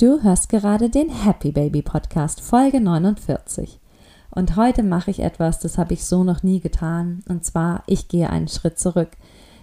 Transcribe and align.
Du 0.00 0.22
hörst 0.22 0.48
gerade 0.48 0.90
den 0.90 1.08
Happy 1.08 1.50
Baby 1.50 1.82
Podcast, 1.82 2.40
Folge 2.40 2.80
49. 2.80 3.80
Und 4.30 4.54
heute 4.54 4.84
mache 4.84 5.10
ich 5.10 5.18
etwas, 5.18 5.58
das 5.58 5.76
habe 5.76 5.92
ich 5.92 6.04
so 6.04 6.22
noch 6.22 6.44
nie 6.44 6.60
getan. 6.60 7.24
Und 7.28 7.44
zwar, 7.44 7.82
ich 7.88 8.06
gehe 8.06 8.30
einen 8.30 8.46
Schritt 8.46 8.78
zurück. 8.78 9.08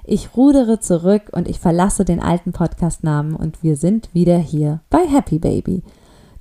Ich 0.04 0.36
rudere 0.36 0.82
zurück 0.82 1.30
und 1.32 1.48
ich 1.48 1.62
verlasse 1.62 2.04
den 2.04 2.20
alten 2.20 2.52
Podcastnamen 2.52 3.34
und 3.34 3.64
wir 3.64 3.78
sind 3.78 4.14
wieder 4.14 4.38
hier 4.38 4.82
bei 4.90 5.08
Happy 5.08 5.40
Baby. 5.40 5.84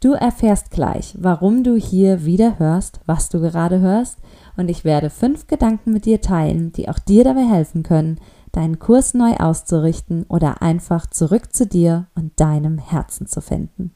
Du 0.01 0.15
erfährst 0.15 0.73
gleich, 0.73 1.15
warum 1.17 1.63
du 1.63 1.77
hier 1.77 2.25
wieder 2.25 2.59
hörst, 2.59 2.99
was 3.07 3.29
du 3.29 3.41
gerade 3.41 3.79
hörst. 3.79 4.19
Und 4.57 4.71
ich 4.71 4.85
werde 4.85 5.09
fünf 5.09 5.47
Gedanken 5.47 5.93
mit 5.93 6.05
dir 6.05 6.21
teilen, 6.21 6.73
die 6.73 6.89
auch 6.89 6.99
dir 6.99 7.23
dabei 7.23 7.45
helfen 7.45 7.85
können, 7.85 8.19
deinen 8.57 8.79
Kurs 8.79 9.15
neu 9.15 9.35
auszurichten 9.37 10.25
oder 10.29 10.63
einfach 10.63 11.07
zurück 11.07 11.53
zu 11.53 11.67
dir 11.67 12.07
und 12.15 12.39
deinem 12.41 12.79
Herzen 12.79 13.27
zu 13.27 13.41
finden. 13.41 13.93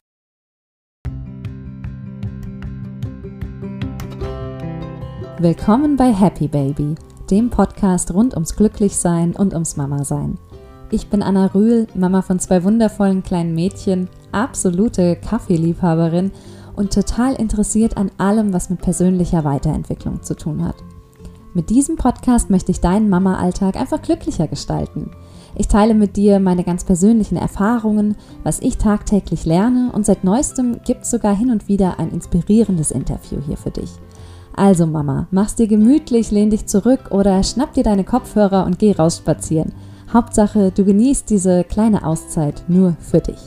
Willkommen 5.39 5.95
bei 5.95 6.11
Happy 6.11 6.49
Baby, 6.49 6.95
dem 7.31 7.49
Podcast 7.49 8.13
rund 8.13 8.33
ums 8.33 8.57
Glücklichsein 8.57 9.33
und 9.33 9.53
ums 9.53 9.77
Mama-Sein. 9.77 10.37
Ich 10.91 11.09
bin 11.09 11.23
Anna 11.23 11.45
Rühl, 11.45 11.87
Mama 11.93 12.21
von 12.21 12.39
zwei 12.39 12.63
wundervollen 12.63 13.23
kleinen 13.23 13.55
Mädchen, 13.55 14.09
absolute 14.33 15.15
Kaffeeliebhaberin 15.15 16.31
und 16.75 16.93
total 16.93 17.35
interessiert 17.35 17.95
an 17.95 18.11
allem, 18.17 18.51
was 18.51 18.69
mit 18.69 18.81
persönlicher 18.81 19.45
Weiterentwicklung 19.45 20.23
zu 20.23 20.35
tun 20.35 20.65
hat. 20.65 20.75
Mit 21.53 21.71
diesem 21.71 21.95
Podcast 21.95 22.51
möchte 22.51 22.71
ich 22.71 22.79
deinen 22.79 23.09
Mama-Alltag 23.09 23.75
einfach 23.75 24.01
glücklicher 24.01 24.47
gestalten. 24.47 25.09
Ich 25.55 25.67
teile 25.67 25.95
mit 25.95 26.15
dir 26.15 26.39
meine 26.39 26.63
ganz 26.63 26.83
persönlichen 26.83 27.37
Erfahrungen, 27.37 28.15
was 28.43 28.59
ich 28.59 28.77
tagtäglich 28.77 29.45
lerne 29.45 29.91
und 29.91 30.05
seit 30.05 30.23
neuestem 30.23 30.79
gibt 30.85 31.03
es 31.03 31.11
sogar 31.11 31.35
hin 31.35 31.49
und 31.49 31.67
wieder 31.67 31.99
ein 31.99 32.11
inspirierendes 32.11 32.91
Interview 32.91 33.39
hier 33.45 33.57
für 33.57 33.71
dich. 33.71 33.89
Also 34.55 34.85
Mama, 34.85 35.27
mach's 35.31 35.55
dir 35.55 35.67
gemütlich, 35.67 36.29
lehn 36.29 36.51
dich 36.51 36.67
zurück 36.67 37.09
oder 37.09 37.41
schnapp 37.41 37.73
dir 37.73 37.83
deine 37.83 38.03
Kopfhörer 38.03 38.65
und 38.65 38.77
geh 38.77 38.91
raus 38.91 39.17
spazieren. 39.17 39.73
Hauptsache, 40.13 40.71
du 40.71 40.85
genießt 40.85 41.29
diese 41.29 41.63
kleine 41.63 42.05
Auszeit 42.05 42.63
nur 42.67 42.95
für 42.99 43.21
dich. 43.21 43.39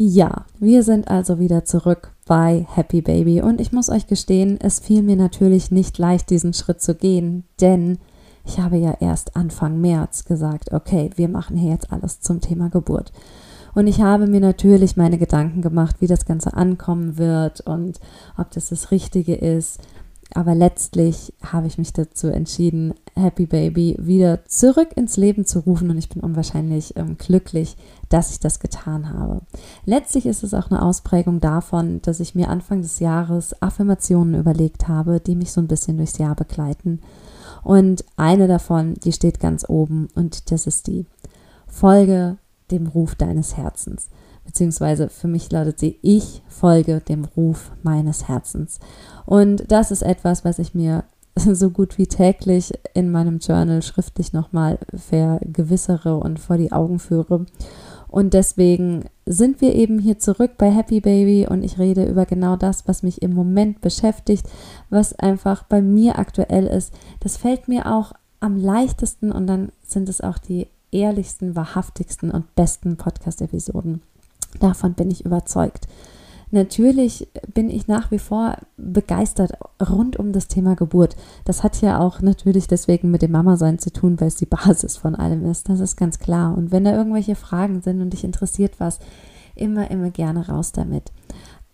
Ja, 0.00 0.44
wir 0.60 0.84
sind 0.84 1.08
also 1.08 1.40
wieder 1.40 1.64
zurück 1.64 2.12
bei 2.24 2.64
Happy 2.72 3.02
Baby 3.02 3.42
und 3.42 3.60
ich 3.60 3.72
muss 3.72 3.88
euch 3.88 4.06
gestehen, 4.06 4.56
es 4.60 4.78
fiel 4.78 5.02
mir 5.02 5.16
natürlich 5.16 5.72
nicht 5.72 5.98
leicht, 5.98 6.30
diesen 6.30 6.54
Schritt 6.54 6.80
zu 6.80 6.94
gehen, 6.94 7.42
denn 7.60 7.98
ich 8.46 8.60
habe 8.60 8.76
ja 8.76 8.96
erst 9.00 9.34
Anfang 9.34 9.80
März 9.80 10.24
gesagt, 10.24 10.72
okay, 10.72 11.10
wir 11.16 11.28
machen 11.28 11.56
hier 11.56 11.72
jetzt 11.72 11.90
alles 11.90 12.20
zum 12.20 12.40
Thema 12.40 12.70
Geburt. 12.70 13.12
Und 13.74 13.88
ich 13.88 14.00
habe 14.00 14.28
mir 14.28 14.38
natürlich 14.38 14.96
meine 14.96 15.18
Gedanken 15.18 15.62
gemacht, 15.62 15.96
wie 15.98 16.06
das 16.06 16.26
Ganze 16.26 16.54
ankommen 16.54 17.18
wird 17.18 17.60
und 17.62 17.98
ob 18.36 18.52
das 18.52 18.68
das 18.68 18.92
Richtige 18.92 19.34
ist. 19.34 19.80
Aber 20.34 20.54
letztlich 20.54 21.32
habe 21.42 21.66
ich 21.66 21.78
mich 21.78 21.92
dazu 21.94 22.28
entschieden, 22.28 22.92
Happy 23.14 23.46
Baby 23.46 23.96
wieder 23.98 24.44
zurück 24.44 24.90
ins 24.94 25.16
Leben 25.16 25.46
zu 25.46 25.60
rufen 25.60 25.90
und 25.90 25.96
ich 25.96 26.10
bin 26.10 26.22
unwahrscheinlich 26.22 26.96
ähm, 26.96 27.16
glücklich, 27.16 27.76
dass 28.10 28.30
ich 28.30 28.38
das 28.38 28.60
getan 28.60 29.12
habe. 29.12 29.40
Letztlich 29.86 30.26
ist 30.26 30.42
es 30.42 30.52
auch 30.52 30.70
eine 30.70 30.82
Ausprägung 30.82 31.40
davon, 31.40 32.02
dass 32.02 32.20
ich 32.20 32.34
mir 32.34 32.50
Anfang 32.50 32.82
des 32.82 33.00
Jahres 33.00 33.60
Affirmationen 33.62 34.34
überlegt 34.34 34.86
habe, 34.86 35.18
die 35.18 35.34
mich 35.34 35.50
so 35.50 35.62
ein 35.62 35.68
bisschen 35.68 35.96
durchs 35.96 36.18
Jahr 36.18 36.34
begleiten. 36.34 37.00
Und 37.64 38.04
eine 38.16 38.48
davon, 38.48 38.94
die 39.02 39.12
steht 39.12 39.40
ganz 39.40 39.68
oben 39.68 40.08
und 40.14 40.50
das 40.50 40.66
ist 40.66 40.86
die 40.86 41.06
Folge 41.66 42.36
dem 42.70 42.86
Ruf 42.86 43.14
deines 43.14 43.56
Herzens 43.56 44.08
beziehungsweise 44.48 45.10
für 45.10 45.28
mich 45.28 45.52
lautet 45.52 45.78
sie, 45.78 45.98
ich 46.00 46.42
folge 46.48 47.00
dem 47.00 47.26
Ruf 47.26 47.70
meines 47.82 48.28
Herzens. 48.28 48.80
Und 49.26 49.70
das 49.70 49.90
ist 49.90 50.00
etwas, 50.00 50.42
was 50.42 50.58
ich 50.58 50.74
mir 50.74 51.04
so 51.36 51.68
gut 51.68 51.98
wie 51.98 52.06
täglich 52.06 52.72
in 52.94 53.10
meinem 53.10 53.40
Journal 53.40 53.82
schriftlich 53.82 54.32
nochmal 54.32 54.78
vergewissere 54.94 56.16
und 56.16 56.40
vor 56.40 56.56
die 56.56 56.72
Augen 56.72 56.98
führe. 56.98 57.44
Und 58.08 58.32
deswegen 58.32 59.04
sind 59.26 59.60
wir 59.60 59.74
eben 59.74 59.98
hier 59.98 60.18
zurück 60.18 60.52
bei 60.56 60.70
Happy 60.70 61.00
Baby 61.00 61.46
und 61.46 61.62
ich 61.62 61.78
rede 61.78 62.06
über 62.06 62.24
genau 62.24 62.56
das, 62.56 62.88
was 62.88 63.02
mich 63.02 63.20
im 63.20 63.34
Moment 63.34 63.82
beschäftigt, 63.82 64.48
was 64.88 65.12
einfach 65.12 65.64
bei 65.64 65.82
mir 65.82 66.18
aktuell 66.18 66.66
ist. 66.66 66.94
Das 67.20 67.36
fällt 67.36 67.68
mir 67.68 67.92
auch 67.94 68.14
am 68.40 68.56
leichtesten 68.56 69.30
und 69.30 69.46
dann 69.46 69.72
sind 69.82 70.08
es 70.08 70.22
auch 70.22 70.38
die 70.38 70.68
ehrlichsten, 70.90 71.54
wahrhaftigsten 71.54 72.30
und 72.30 72.54
besten 72.54 72.96
Podcast-Episoden. 72.96 74.00
Davon 74.58 74.94
bin 74.94 75.10
ich 75.10 75.24
überzeugt. 75.24 75.86
Natürlich 76.50 77.28
bin 77.52 77.68
ich 77.68 77.88
nach 77.88 78.10
wie 78.10 78.18
vor 78.18 78.56
begeistert 78.78 79.52
rund 79.86 80.16
um 80.16 80.32
das 80.32 80.48
Thema 80.48 80.76
Geburt. 80.76 81.14
Das 81.44 81.62
hat 81.62 81.80
ja 81.82 81.98
auch 82.00 82.22
natürlich 82.22 82.66
deswegen 82.66 83.10
mit 83.10 83.20
dem 83.20 83.32
Mama-Sein 83.32 83.78
zu 83.78 83.92
tun, 83.92 84.18
weil 84.18 84.28
es 84.28 84.36
die 84.36 84.46
Basis 84.46 84.96
von 84.96 85.14
allem 85.14 85.44
ist. 85.44 85.68
Das 85.68 85.80
ist 85.80 85.96
ganz 85.96 86.18
klar. 86.18 86.56
Und 86.56 86.70
wenn 86.70 86.84
da 86.84 86.94
irgendwelche 86.94 87.34
Fragen 87.34 87.82
sind 87.82 88.00
und 88.00 88.14
dich 88.14 88.24
interessiert 88.24 88.80
was, 88.80 88.98
immer, 89.54 89.90
immer 89.90 90.10
gerne 90.10 90.48
raus 90.48 90.72
damit. 90.72 91.12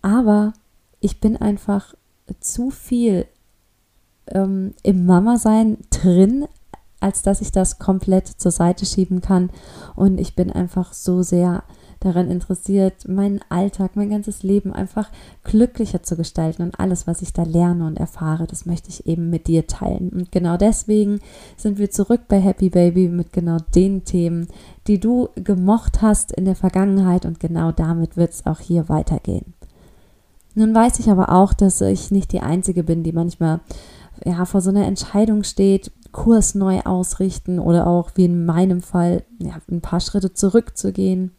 Aber 0.01 0.53
ich 0.99 1.21
bin 1.21 1.37
einfach 1.37 1.93
zu 2.39 2.69
viel 2.69 3.27
ähm, 4.27 4.73
im 4.83 5.05
Mama-Sein 5.05 5.77
drin, 5.89 6.47
als 6.99 7.21
dass 7.21 7.41
ich 7.41 7.51
das 7.51 7.79
komplett 7.79 8.27
zur 8.27 8.51
Seite 8.51 8.85
schieben 8.85 9.21
kann. 9.21 9.51
Und 9.95 10.19
ich 10.19 10.35
bin 10.35 10.51
einfach 10.51 10.93
so 10.93 11.21
sehr 11.21 11.63
daran 12.05 12.29
interessiert, 12.29 13.07
meinen 13.07 13.41
Alltag, 13.49 13.95
mein 13.95 14.09
ganzes 14.09 14.43
Leben 14.43 14.73
einfach 14.73 15.09
glücklicher 15.43 16.03
zu 16.03 16.15
gestalten 16.15 16.63
und 16.63 16.79
alles, 16.79 17.07
was 17.07 17.21
ich 17.21 17.33
da 17.33 17.43
lerne 17.43 17.85
und 17.85 17.97
erfahre, 17.97 18.47
das 18.47 18.65
möchte 18.65 18.89
ich 18.89 19.07
eben 19.07 19.29
mit 19.29 19.47
dir 19.47 19.67
teilen. 19.67 20.09
Und 20.09 20.31
genau 20.31 20.57
deswegen 20.57 21.19
sind 21.57 21.77
wir 21.77 21.89
zurück 21.89 22.21
bei 22.27 22.39
Happy 22.39 22.69
Baby 22.69 23.09
mit 23.09 23.33
genau 23.33 23.57
den 23.73 24.05
Themen, 24.05 24.47
die 24.87 24.99
du 24.99 25.29
gemocht 25.35 26.01
hast 26.01 26.31
in 26.31 26.45
der 26.45 26.55
Vergangenheit 26.55 27.25
und 27.25 27.39
genau 27.39 27.71
damit 27.71 28.17
wird 28.17 28.31
es 28.31 28.45
auch 28.45 28.59
hier 28.59 28.87
weitergehen. 28.87 29.53
Nun 30.53 30.73
weiß 30.73 30.99
ich 30.99 31.09
aber 31.09 31.29
auch, 31.29 31.53
dass 31.53 31.81
ich 31.81 32.11
nicht 32.11 32.31
die 32.31 32.39
Einzige 32.39 32.83
bin, 32.83 33.03
die 33.03 33.11
manchmal 33.11 33.59
ja, 34.23 34.45
vor 34.45 34.61
so 34.61 34.69
einer 34.69 34.85
Entscheidung 34.85 35.43
steht, 35.43 35.91
Kurs 36.13 36.55
neu 36.55 36.79
ausrichten 36.81 37.59
oder 37.59 37.87
auch 37.87 38.11
wie 38.15 38.25
in 38.25 38.45
meinem 38.45 38.81
Fall 38.81 39.23
ja, 39.39 39.57
ein 39.69 39.81
paar 39.81 39.99
Schritte 39.99 40.33
zurückzugehen 40.33 41.31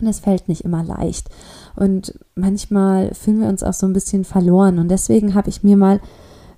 und 0.00 0.06
es 0.06 0.20
fällt 0.20 0.48
nicht 0.48 0.64
immer 0.64 0.82
leicht. 0.82 1.28
Und 1.76 2.18
manchmal 2.34 3.14
fühlen 3.14 3.40
wir 3.40 3.48
uns 3.48 3.62
auch 3.62 3.72
so 3.72 3.86
ein 3.86 3.92
bisschen 3.92 4.24
verloren. 4.24 4.78
Und 4.78 4.88
deswegen 4.88 5.34
habe 5.34 5.48
ich 5.48 5.62
mir 5.62 5.76
mal 5.76 6.00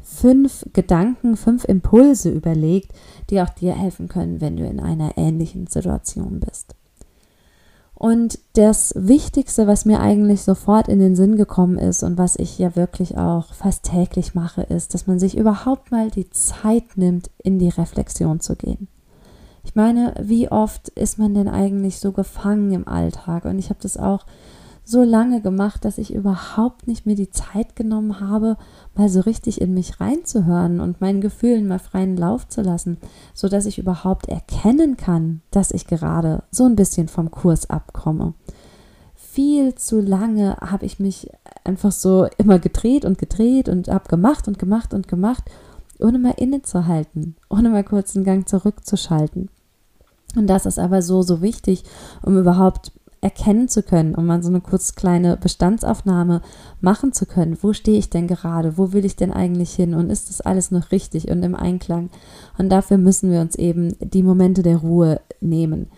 fünf 0.00 0.66
Gedanken, 0.72 1.36
fünf 1.36 1.64
Impulse 1.64 2.30
überlegt, 2.30 2.92
die 3.30 3.40
auch 3.40 3.50
dir 3.50 3.74
helfen 3.74 4.08
können, 4.08 4.40
wenn 4.40 4.56
du 4.56 4.66
in 4.66 4.80
einer 4.80 5.16
ähnlichen 5.16 5.66
Situation 5.66 6.40
bist. 6.40 6.74
Und 8.00 8.38
das 8.54 8.94
Wichtigste, 8.96 9.66
was 9.66 9.84
mir 9.84 10.00
eigentlich 10.00 10.40
sofort 10.40 10.88
in 10.88 11.00
den 11.00 11.14
Sinn 11.14 11.36
gekommen 11.36 11.76
ist 11.76 12.02
und 12.02 12.16
was 12.16 12.34
ich 12.36 12.58
ja 12.58 12.74
wirklich 12.74 13.18
auch 13.18 13.52
fast 13.52 13.82
täglich 13.82 14.34
mache, 14.34 14.62
ist, 14.62 14.94
dass 14.94 15.06
man 15.06 15.18
sich 15.18 15.36
überhaupt 15.36 15.90
mal 15.90 16.10
die 16.10 16.30
Zeit 16.30 16.96
nimmt, 16.96 17.30
in 17.36 17.58
die 17.58 17.68
Reflexion 17.68 18.40
zu 18.40 18.56
gehen. 18.56 18.88
Ich 19.70 19.76
meine, 19.76 20.14
wie 20.20 20.50
oft 20.50 20.88
ist 20.88 21.16
man 21.16 21.32
denn 21.32 21.46
eigentlich 21.46 22.00
so 22.00 22.10
gefangen 22.10 22.72
im 22.72 22.88
Alltag? 22.88 23.44
Und 23.44 23.56
ich 23.60 23.70
habe 23.70 23.78
das 23.80 23.96
auch 23.96 24.26
so 24.84 25.04
lange 25.04 25.40
gemacht, 25.40 25.84
dass 25.84 25.96
ich 25.96 26.12
überhaupt 26.12 26.88
nicht 26.88 27.06
mir 27.06 27.14
die 27.14 27.30
Zeit 27.30 27.76
genommen 27.76 28.18
habe, 28.18 28.56
mal 28.96 29.08
so 29.08 29.20
richtig 29.20 29.60
in 29.60 29.72
mich 29.72 30.00
reinzuhören 30.00 30.80
und 30.80 31.00
meinen 31.00 31.20
Gefühlen 31.20 31.68
mal 31.68 31.78
freien 31.78 32.16
Lauf 32.16 32.48
zu 32.48 32.62
lassen, 32.62 32.98
so 33.32 33.46
dass 33.46 33.64
ich 33.64 33.78
überhaupt 33.78 34.26
erkennen 34.26 34.96
kann, 34.96 35.40
dass 35.52 35.70
ich 35.70 35.86
gerade 35.86 36.42
so 36.50 36.64
ein 36.64 36.74
bisschen 36.74 37.06
vom 37.06 37.30
Kurs 37.30 37.70
abkomme. 37.70 38.34
Viel 39.14 39.76
zu 39.76 40.00
lange 40.00 40.56
habe 40.56 40.84
ich 40.84 40.98
mich 40.98 41.30
einfach 41.62 41.92
so 41.92 42.26
immer 42.38 42.58
gedreht 42.58 43.04
und 43.04 43.18
gedreht 43.18 43.68
und 43.68 43.86
habe 43.86 44.08
gemacht 44.08 44.48
und 44.48 44.58
gemacht 44.58 44.94
und 44.94 45.06
gemacht 45.06 45.44
ohne 46.00 46.18
mal 46.18 46.34
innezuhalten, 46.38 47.36
ohne 47.48 47.68
mal 47.70 47.84
kurz 47.84 48.16
einen 48.16 48.24
Gang 48.24 48.48
zurückzuschalten. 48.48 49.48
Und 50.36 50.46
das 50.46 50.66
ist 50.66 50.78
aber 50.78 51.02
so, 51.02 51.22
so 51.22 51.42
wichtig, 51.42 51.84
um 52.22 52.38
überhaupt 52.38 52.92
erkennen 53.22 53.68
zu 53.68 53.82
können, 53.82 54.14
um 54.14 54.26
mal 54.26 54.42
so 54.42 54.48
eine 54.48 54.60
kurz 54.60 54.94
kleine 54.94 55.36
Bestandsaufnahme 55.36 56.40
machen 56.80 57.12
zu 57.12 57.26
können. 57.26 57.58
Wo 57.60 57.72
stehe 57.72 57.98
ich 57.98 58.08
denn 58.08 58.26
gerade? 58.26 58.78
Wo 58.78 58.92
will 58.92 59.04
ich 59.04 59.16
denn 59.16 59.32
eigentlich 59.32 59.72
hin? 59.72 59.94
Und 59.94 60.10
ist 60.10 60.30
das 60.30 60.40
alles 60.40 60.70
noch 60.70 60.90
richtig 60.90 61.30
und 61.30 61.42
im 61.42 61.54
Einklang? 61.54 62.08
Und 62.56 62.70
dafür 62.70 62.96
müssen 62.96 63.30
wir 63.30 63.40
uns 63.40 63.56
eben 63.56 63.94
die 64.00 64.22
Momente 64.22 64.62
der 64.62 64.78
Ruhe 64.78 65.20
nehmen. 65.40 65.88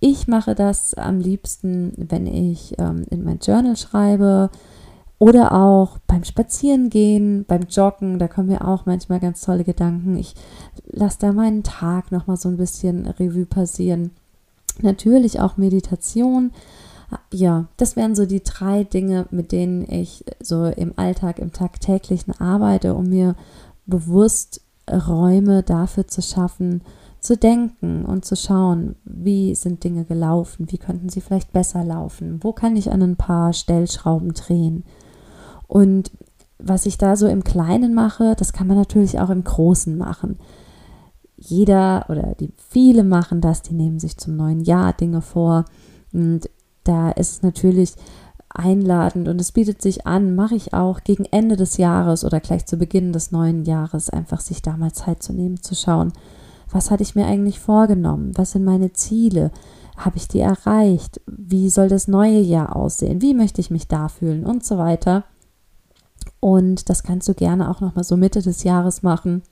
Ich 0.00 0.26
mache 0.26 0.54
das 0.54 0.94
am 0.94 1.20
liebsten, 1.20 1.92
wenn 1.96 2.26
ich 2.26 2.74
ähm, 2.78 3.04
in 3.10 3.24
mein 3.24 3.38
Journal 3.38 3.76
schreibe, 3.76 4.50
oder 5.18 5.52
auch 5.52 5.98
beim 6.06 6.24
Spazierengehen, 6.24 7.44
beim 7.46 7.62
Joggen, 7.62 8.18
da 8.18 8.28
kommen 8.28 8.48
mir 8.48 8.66
auch 8.66 8.84
manchmal 8.84 9.20
ganz 9.20 9.40
tolle 9.40 9.64
Gedanken. 9.64 10.16
Ich 10.16 10.34
lasse 10.86 11.18
da 11.20 11.32
meinen 11.32 11.62
Tag 11.62 12.12
nochmal 12.12 12.36
so 12.36 12.48
ein 12.48 12.58
bisschen 12.58 13.06
Revue 13.06 13.46
passieren. 13.46 14.10
Natürlich 14.82 15.40
auch 15.40 15.56
Meditation. 15.56 16.52
Ja, 17.32 17.66
das 17.78 17.96
wären 17.96 18.14
so 18.14 18.26
die 18.26 18.42
drei 18.42 18.84
Dinge, 18.84 19.26
mit 19.30 19.52
denen 19.52 19.90
ich 19.90 20.24
so 20.40 20.66
im 20.66 20.92
Alltag, 20.96 21.38
im 21.38 21.52
tagtäglichen 21.52 22.38
arbeite, 22.38 22.94
um 22.94 23.08
mir 23.08 23.36
bewusst 23.86 24.60
Räume 24.90 25.62
dafür 25.62 26.08
zu 26.08 26.20
schaffen, 26.20 26.82
zu 27.20 27.36
denken 27.36 28.04
und 28.04 28.24
zu 28.24 28.36
schauen, 28.36 28.96
wie 29.04 29.54
sind 29.54 29.82
Dinge 29.82 30.04
gelaufen, 30.04 30.70
wie 30.70 30.78
könnten 30.78 31.08
sie 31.08 31.20
vielleicht 31.20 31.52
besser 31.52 31.84
laufen, 31.84 32.38
wo 32.42 32.52
kann 32.52 32.76
ich 32.76 32.92
an 32.92 33.02
ein 33.02 33.16
paar 33.16 33.52
Stellschrauben 33.52 34.34
drehen. 34.34 34.84
Und 35.66 36.10
was 36.58 36.86
ich 36.86 36.98
da 36.98 37.16
so 37.16 37.26
im 37.26 37.44
Kleinen 37.44 37.94
mache, 37.94 38.34
das 38.38 38.52
kann 38.52 38.66
man 38.66 38.76
natürlich 38.76 39.20
auch 39.20 39.30
im 39.30 39.44
Großen 39.44 39.96
machen. 39.96 40.38
Jeder 41.36 42.06
oder 42.08 42.34
die 42.34 42.52
viele 42.56 43.04
machen 43.04 43.40
das, 43.40 43.62
die 43.62 43.74
nehmen 43.74 43.98
sich 43.98 44.16
zum 44.16 44.36
neuen 44.36 44.60
Jahr 44.60 44.94
Dinge 44.94 45.20
vor. 45.20 45.66
Und 46.12 46.48
da 46.84 47.10
ist 47.10 47.32
es 47.32 47.42
natürlich 47.42 47.94
einladend 48.48 49.28
und 49.28 49.40
es 49.40 49.52
bietet 49.52 49.82
sich 49.82 50.06
an, 50.06 50.34
mache 50.34 50.54
ich 50.54 50.72
auch 50.72 51.04
gegen 51.04 51.24
Ende 51.26 51.56
des 51.56 51.76
Jahres 51.76 52.24
oder 52.24 52.40
gleich 52.40 52.64
zu 52.66 52.76
Beginn 52.76 53.12
des 53.12 53.30
neuen 53.30 53.64
Jahres, 53.64 54.08
einfach 54.08 54.40
sich 54.40 54.62
da 54.62 54.76
mal 54.76 54.92
Zeit 54.92 55.22
zu 55.22 55.32
nehmen, 55.32 55.62
zu 55.62 55.74
schauen, 55.74 56.12
was 56.70 56.90
hatte 56.90 57.02
ich 57.02 57.14
mir 57.14 57.26
eigentlich 57.26 57.60
vorgenommen, 57.60 58.32
was 58.34 58.52
sind 58.52 58.64
meine 58.64 58.92
Ziele, 58.92 59.50
habe 59.96 60.16
ich 60.16 60.28
die 60.28 60.40
erreicht, 60.40 61.20
wie 61.26 61.70
soll 61.70 61.88
das 61.88 62.08
neue 62.08 62.40
Jahr 62.40 62.76
aussehen, 62.76 63.22
wie 63.22 63.34
möchte 63.34 63.60
ich 63.60 63.70
mich 63.70 63.88
da 63.88 64.08
fühlen 64.08 64.44
und 64.44 64.64
so 64.64 64.78
weiter. 64.78 65.24
Und 66.40 66.88
das 66.88 67.02
kannst 67.02 67.28
du 67.28 67.34
gerne 67.34 67.70
auch 67.70 67.80
noch 67.80 67.94
mal 67.94 68.04
so 68.04 68.16
Mitte 68.16 68.42
des 68.42 68.62
Jahres 68.62 69.02
machen. 69.02 69.42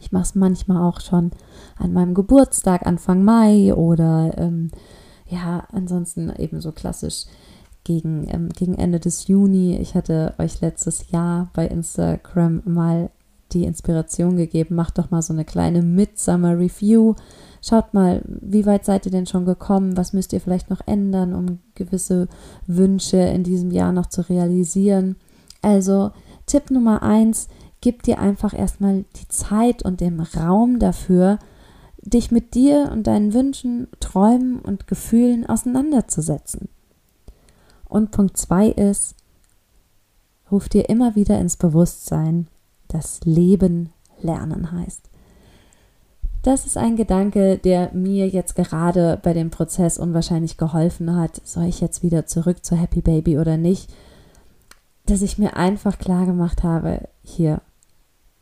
Ich 0.00 0.12
mache 0.12 0.24
es 0.24 0.34
manchmal 0.34 0.82
auch 0.82 1.00
schon 1.00 1.30
an 1.78 1.92
meinem 1.92 2.14
Geburtstag, 2.14 2.86
Anfang 2.86 3.22
Mai 3.22 3.74
oder 3.74 4.36
ähm, 4.36 4.70
ja, 5.28 5.66
ansonsten 5.72 6.32
eben 6.36 6.60
so 6.60 6.72
klassisch 6.72 7.24
gegen, 7.84 8.26
ähm, 8.28 8.48
gegen 8.50 8.74
Ende 8.74 9.00
des 9.00 9.28
Juni. 9.28 9.76
Ich 9.76 9.94
hatte 9.94 10.34
euch 10.38 10.60
letztes 10.60 11.10
Jahr 11.10 11.50
bei 11.54 11.66
Instagram 11.66 12.62
mal 12.64 13.10
die 13.52 13.64
Inspiration 13.64 14.36
gegeben. 14.36 14.74
Macht 14.74 14.98
doch 14.98 15.10
mal 15.10 15.22
so 15.22 15.32
eine 15.32 15.44
kleine 15.44 15.82
Midsummer 15.82 16.58
Review. 16.58 17.14
Schaut 17.62 17.94
mal, 17.94 18.22
wie 18.26 18.66
weit 18.66 18.84
seid 18.84 19.06
ihr 19.06 19.12
denn 19.12 19.26
schon 19.26 19.44
gekommen? 19.44 19.96
Was 19.96 20.12
müsst 20.12 20.32
ihr 20.32 20.40
vielleicht 20.40 20.68
noch 20.68 20.80
ändern, 20.86 21.32
um 21.32 21.58
gewisse 21.74 22.28
Wünsche 22.66 23.18
in 23.18 23.44
diesem 23.44 23.70
Jahr 23.70 23.92
noch 23.92 24.06
zu 24.06 24.22
realisieren? 24.28 25.16
Also 25.62 26.12
Tipp 26.46 26.70
Nummer 26.70 27.02
eins, 27.02 27.48
gib 27.80 28.02
dir 28.02 28.18
einfach 28.18 28.54
erstmal 28.54 29.04
die 29.16 29.28
Zeit 29.28 29.82
und 29.82 30.00
den 30.00 30.20
Raum 30.20 30.78
dafür, 30.78 31.38
dich 32.02 32.30
mit 32.30 32.54
dir 32.54 32.90
und 32.92 33.06
deinen 33.06 33.34
Wünschen, 33.34 33.88
Träumen 34.00 34.60
und 34.60 34.86
Gefühlen 34.86 35.46
auseinanderzusetzen. 35.46 36.68
Und 37.88 38.10
Punkt 38.10 38.36
zwei 38.36 38.68
ist, 38.68 39.14
ruf 40.50 40.68
dir 40.68 40.88
immer 40.88 41.16
wieder 41.16 41.38
ins 41.38 41.56
Bewusstsein, 41.56 42.46
dass 42.88 43.20
Leben 43.24 43.90
lernen 44.20 44.72
heißt. 44.72 45.10
Das 46.42 46.64
ist 46.64 46.76
ein 46.76 46.94
Gedanke, 46.94 47.58
der 47.58 47.92
mir 47.92 48.28
jetzt 48.28 48.54
gerade 48.54 49.18
bei 49.20 49.32
dem 49.32 49.50
Prozess 49.50 49.98
unwahrscheinlich 49.98 50.56
geholfen 50.56 51.16
hat. 51.16 51.40
Soll 51.44 51.64
ich 51.64 51.80
jetzt 51.80 52.04
wieder 52.04 52.26
zurück 52.26 52.64
zu 52.64 52.76
Happy 52.76 53.00
Baby 53.00 53.38
oder 53.38 53.56
nicht? 53.56 53.92
Dass 55.06 55.22
ich 55.22 55.38
mir 55.38 55.56
einfach 55.56 55.98
klar 55.98 56.26
gemacht 56.26 56.62
habe, 56.62 57.08
hier 57.22 57.60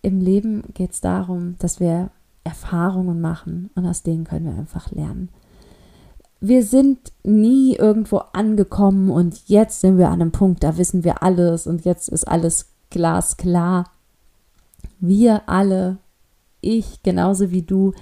im 0.02 0.20
Leben 0.20 0.62
geht 0.74 0.92
es 0.92 1.00
darum, 1.00 1.56
dass 1.58 1.80
wir 1.80 2.10
Erfahrungen 2.42 3.20
machen 3.20 3.70
und 3.74 3.86
aus 3.86 4.02
denen 4.02 4.24
können 4.24 4.46
wir 4.46 4.58
einfach 4.58 4.90
lernen. 4.90 5.30
Wir 6.40 6.62
sind 6.62 7.12
nie 7.22 7.74
irgendwo 7.74 8.18
angekommen 8.18 9.10
und 9.10 9.48
jetzt 9.48 9.80
sind 9.80 9.96
wir 9.96 10.08
an 10.08 10.20
einem 10.20 10.32
Punkt, 10.32 10.62
da 10.62 10.76
wissen 10.76 11.04
wir 11.04 11.22
alles 11.22 11.66
und 11.66 11.86
jetzt 11.86 12.08
ist 12.08 12.28
alles 12.28 12.66
glasklar. 12.90 13.90
Wir 15.00 15.48
alle, 15.48 15.96
ich 16.60 17.02
genauso 17.02 17.50
wie 17.50 17.62
du, 17.62 17.94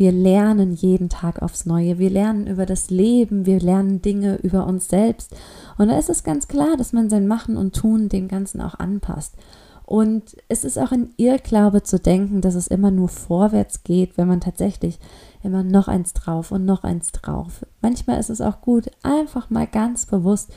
wir 0.00 0.12
lernen 0.12 0.72
jeden 0.72 1.10
Tag 1.10 1.42
aufs 1.42 1.66
Neue. 1.66 1.98
Wir 1.98 2.08
lernen 2.08 2.46
über 2.46 2.64
das 2.64 2.88
Leben, 2.88 3.44
wir 3.44 3.60
lernen 3.60 4.00
Dinge 4.00 4.36
über 4.36 4.66
uns 4.66 4.88
selbst. 4.88 5.36
Und 5.76 5.88
da 5.88 5.98
ist 5.98 6.08
es 6.08 6.24
ganz 6.24 6.48
klar, 6.48 6.78
dass 6.78 6.94
man 6.94 7.10
sein 7.10 7.26
Machen 7.26 7.58
und 7.58 7.76
Tun 7.76 8.08
dem 8.08 8.26
Ganzen 8.26 8.62
auch 8.62 8.78
anpasst. 8.78 9.34
Und 9.84 10.38
es 10.48 10.64
ist 10.64 10.78
auch 10.78 10.90
ein 10.92 11.10
Irrglaube 11.18 11.82
zu 11.82 11.98
denken, 11.98 12.40
dass 12.40 12.54
es 12.54 12.66
immer 12.66 12.90
nur 12.90 13.10
vorwärts 13.10 13.84
geht, 13.84 14.16
wenn 14.16 14.26
man 14.26 14.40
tatsächlich 14.40 14.98
immer 15.42 15.62
noch 15.62 15.86
eins 15.86 16.14
drauf 16.14 16.50
und 16.50 16.64
noch 16.64 16.82
eins 16.82 17.12
drauf. 17.12 17.66
Manchmal 17.82 18.20
ist 18.20 18.30
es 18.30 18.40
auch 18.40 18.62
gut, 18.62 18.90
einfach 19.02 19.50
mal 19.50 19.66
ganz 19.66 20.06
bewusst 20.06 20.50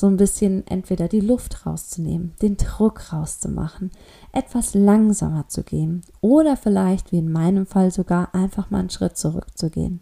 so 0.00 0.06
ein 0.06 0.16
bisschen 0.16 0.66
entweder 0.66 1.08
die 1.08 1.20
Luft 1.20 1.66
rauszunehmen, 1.66 2.32
den 2.42 2.56
Druck 2.56 3.12
rauszumachen, 3.12 3.90
etwas 4.32 4.74
langsamer 4.74 5.48
zu 5.48 5.62
gehen 5.62 6.02
oder 6.20 6.56
vielleicht, 6.56 7.12
wie 7.12 7.18
in 7.18 7.30
meinem 7.30 7.66
Fall 7.66 7.90
sogar, 7.90 8.34
einfach 8.34 8.70
mal 8.70 8.80
einen 8.80 8.90
Schritt 8.90 9.16
zurückzugehen. 9.16 10.00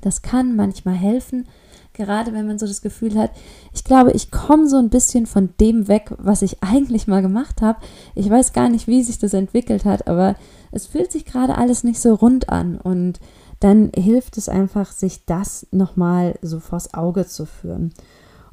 Das 0.00 0.22
kann 0.22 0.54
manchmal 0.54 0.94
helfen, 0.94 1.48
gerade 1.92 2.32
wenn 2.32 2.46
man 2.46 2.58
so 2.58 2.66
das 2.66 2.80
Gefühl 2.80 3.18
hat, 3.18 3.32
ich 3.74 3.82
glaube, 3.82 4.12
ich 4.12 4.30
komme 4.30 4.68
so 4.68 4.76
ein 4.76 4.90
bisschen 4.90 5.26
von 5.26 5.50
dem 5.60 5.88
weg, 5.88 6.14
was 6.18 6.42
ich 6.42 6.62
eigentlich 6.62 7.08
mal 7.08 7.22
gemacht 7.22 7.60
habe. 7.60 7.80
Ich 8.14 8.30
weiß 8.30 8.52
gar 8.52 8.68
nicht, 8.68 8.86
wie 8.86 9.02
sich 9.02 9.18
das 9.18 9.34
entwickelt 9.34 9.84
hat, 9.84 10.06
aber 10.06 10.36
es 10.70 10.86
fühlt 10.86 11.10
sich 11.10 11.24
gerade 11.24 11.58
alles 11.58 11.82
nicht 11.82 12.00
so 12.00 12.14
rund 12.14 12.48
an 12.48 12.78
und 12.78 13.18
dann 13.60 13.90
hilft 13.96 14.38
es 14.38 14.48
einfach, 14.48 14.92
sich 14.92 15.24
das 15.26 15.66
nochmal 15.72 16.38
so 16.42 16.60
vors 16.60 16.94
Auge 16.94 17.26
zu 17.26 17.44
führen. 17.44 17.92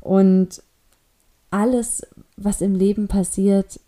Und 0.05 0.61
alles, 1.49 2.05
was 2.37 2.61
im 2.61 2.75
Leben 2.75 3.07
passiert, 3.07 3.79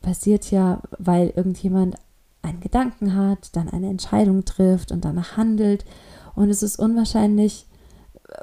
passiert 0.00 0.52
ja, 0.52 0.80
weil 0.98 1.32
irgendjemand 1.34 1.96
einen 2.40 2.60
Gedanken 2.60 3.16
hat, 3.16 3.56
dann 3.56 3.68
eine 3.68 3.88
Entscheidung 3.90 4.44
trifft 4.44 4.92
und 4.92 5.04
danach 5.04 5.36
handelt. 5.36 5.84
Und 6.36 6.50
es 6.50 6.62
ist 6.62 6.78
unwahrscheinlich 6.78 7.66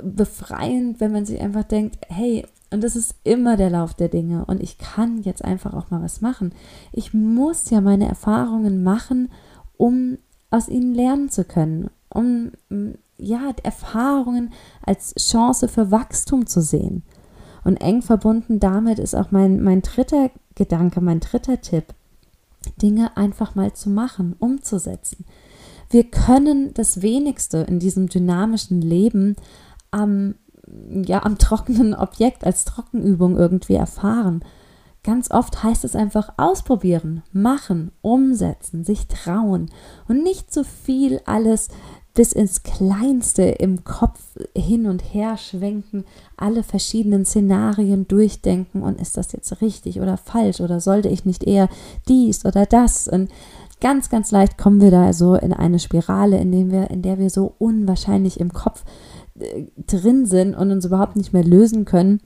befreiend, 0.01 0.99
wenn 0.99 1.13
man 1.13 1.25
sich 1.25 1.39
einfach 1.39 1.63
denkt, 1.63 1.97
hey, 2.09 2.45
und 2.71 2.83
das 2.83 2.97
ist 2.97 3.15
immer 3.23 3.55
der 3.55 3.69
Lauf 3.69 3.93
der 3.93 4.09
Dinge 4.09 4.43
und 4.45 4.61
ich 4.61 4.77
kann 4.77 5.21
jetzt 5.21 5.45
einfach 5.45 5.73
auch 5.73 5.91
mal 5.91 6.01
was 6.01 6.19
machen. 6.19 6.53
Ich 6.91 7.13
muss 7.13 7.69
ja 7.69 7.79
meine 7.79 8.09
Erfahrungen 8.09 8.83
machen, 8.83 9.31
um 9.77 10.17
aus 10.49 10.67
ihnen 10.67 10.93
lernen 10.93 11.29
zu 11.29 11.45
können, 11.45 11.89
um 12.09 12.51
ja, 13.17 13.53
Erfahrungen 13.63 14.51
als 14.85 15.15
Chance 15.15 15.69
für 15.69 15.91
Wachstum 15.91 16.47
zu 16.47 16.61
sehen. 16.61 17.03
Und 17.63 17.77
eng 17.77 18.01
verbunden 18.01 18.59
damit 18.59 18.99
ist 18.99 19.15
auch 19.15 19.31
mein, 19.31 19.61
mein 19.61 19.81
dritter 19.81 20.31
Gedanke, 20.55 21.01
mein 21.01 21.19
dritter 21.19 21.61
Tipp, 21.61 21.85
Dinge 22.81 23.15
einfach 23.17 23.55
mal 23.55 23.73
zu 23.73 23.89
machen, 23.89 24.35
umzusetzen. 24.39 25.25
Wir 25.89 26.05
können 26.05 26.73
das 26.73 27.01
Wenigste 27.01 27.59
in 27.59 27.79
diesem 27.79 28.07
dynamischen 28.07 28.81
Leben 28.81 29.35
am, 29.91 30.35
ja, 30.89 31.23
am 31.23 31.37
trockenen 31.37 31.93
Objekt 31.93 32.45
als 32.45 32.65
Trockenübung 32.65 33.37
irgendwie 33.37 33.75
erfahren. 33.75 34.43
Ganz 35.03 35.29
oft 35.31 35.63
heißt 35.63 35.83
es 35.83 35.95
einfach 35.95 36.33
ausprobieren, 36.37 37.23
machen, 37.33 37.91
umsetzen, 38.01 38.85
sich 38.85 39.07
trauen 39.07 39.69
und 40.07 40.23
nicht 40.23 40.53
zu 40.53 40.63
viel 40.63 41.19
alles 41.25 41.67
bis 42.13 42.31
ins 42.31 42.63
Kleinste 42.63 43.43
im 43.43 43.83
Kopf 43.83 44.19
hin 44.55 44.85
und 44.85 44.99
her 44.99 45.37
schwenken, 45.37 46.05
alle 46.37 46.63
verschiedenen 46.63 47.25
Szenarien 47.25 48.07
durchdenken 48.07 48.83
und 48.83 49.01
ist 49.01 49.17
das 49.17 49.31
jetzt 49.31 49.61
richtig 49.61 49.99
oder 49.99 50.17
falsch 50.17 50.61
oder 50.61 50.79
sollte 50.79 51.09
ich 51.09 51.25
nicht 51.25 51.43
eher 51.43 51.69
dies 52.07 52.45
oder 52.45 52.65
das? 52.67 53.07
Und 53.07 53.31
ganz, 53.81 54.09
ganz 54.09 54.31
leicht 54.31 54.57
kommen 54.57 54.79
wir 54.79 54.91
da 54.91 55.11
so 55.11 55.35
in 55.35 55.53
eine 55.53 55.79
Spirale, 55.79 56.39
in, 56.39 56.51
dem 56.51 56.71
wir, 56.71 56.91
in 56.91 57.01
der 57.01 57.17
wir 57.17 57.31
so 57.31 57.55
unwahrscheinlich 57.57 58.39
im 58.39 58.53
Kopf 58.53 58.83
äh, 59.39 59.65
drin 59.87 60.27
sind 60.27 60.55
und 60.55 60.71
uns 60.71 60.85
überhaupt 60.85 61.15
nicht 61.15 61.33
mehr 61.33 61.43
lösen 61.43 61.85
können 61.85 62.21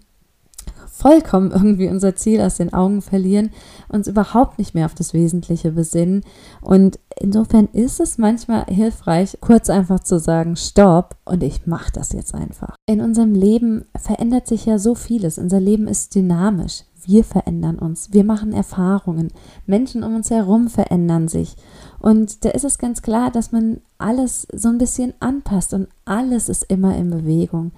vollkommen 0.98 1.52
irgendwie 1.52 1.88
unser 1.88 2.16
Ziel 2.16 2.42
aus 2.42 2.58
den 2.58 2.74
Augen 2.74 3.02
verlieren, 3.02 3.52
uns 3.88 4.08
überhaupt 4.08 4.58
nicht 4.58 4.74
mehr 4.74 4.86
auf 4.86 4.96
das 4.96 5.14
Wesentliche 5.14 5.72
besinnen. 5.72 6.24
Und 6.62 7.00
insofern 7.20 7.68
ist 7.72 8.00
es 8.00 8.18
manchmal 8.18 8.66
hilfreich, 8.66 9.38
kurz 9.40 9.70
einfach 9.70 10.00
zu 10.00 10.20
sagen, 10.20 10.56
stopp 10.56 11.16
und 11.26 11.44
ich 11.44 11.68
mache 11.68 11.92
das 11.94 12.14
jetzt 12.14 12.34
einfach. 12.34 12.76
In 12.88 13.02
unserem 13.02 13.34
Leben 13.34 13.86
verändert 13.96 14.48
sich 14.48 14.66
ja 14.66 14.80
so 14.80 14.96
vieles. 14.96 15.38
Unser 15.38 15.60
Leben 15.60 15.88
ist 15.88 16.16
dynamisch. 16.16 16.84
Wir 17.06 17.24
verändern 17.24 17.80
uns, 17.80 18.12
wir 18.12 18.26
machen 18.26 18.52
Erfahrungen, 18.52 19.30
Menschen 19.66 20.04
um 20.04 20.16
uns 20.16 20.30
herum 20.30 20.68
verändern 20.68 21.30
sich. 21.30 21.56
Und 22.00 22.44
da 22.44 22.50
ist 22.50 22.66
es 22.66 22.78
ganz 22.78 23.02
klar, 23.02 23.32
dass 23.32 23.54
man 23.54 23.80
alles 23.98 24.46
so 24.54 24.68
ein 24.68 24.78
bisschen 24.78 25.14
anpasst 25.22 25.74
und 25.74 25.88
alles 26.04 26.50
ist 26.50 26.64
immer 26.64 26.98
in 26.98 27.10
Bewegung. 27.10 27.72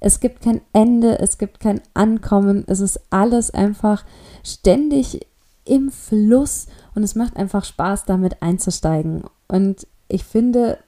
Es 0.00 0.20
gibt 0.20 0.42
kein 0.42 0.60
Ende, 0.72 1.18
es 1.18 1.38
gibt 1.38 1.60
kein 1.60 1.80
Ankommen, 1.94 2.64
es 2.66 2.80
ist 2.80 3.00
alles 3.10 3.50
einfach 3.50 4.04
ständig 4.44 5.26
im 5.64 5.90
Fluss 5.90 6.66
und 6.94 7.02
es 7.02 7.14
macht 7.14 7.36
einfach 7.36 7.64
Spaß, 7.64 8.04
damit 8.04 8.42
einzusteigen. 8.42 9.24
Und 9.48 9.86
ich 10.08 10.24
finde, 10.24 10.78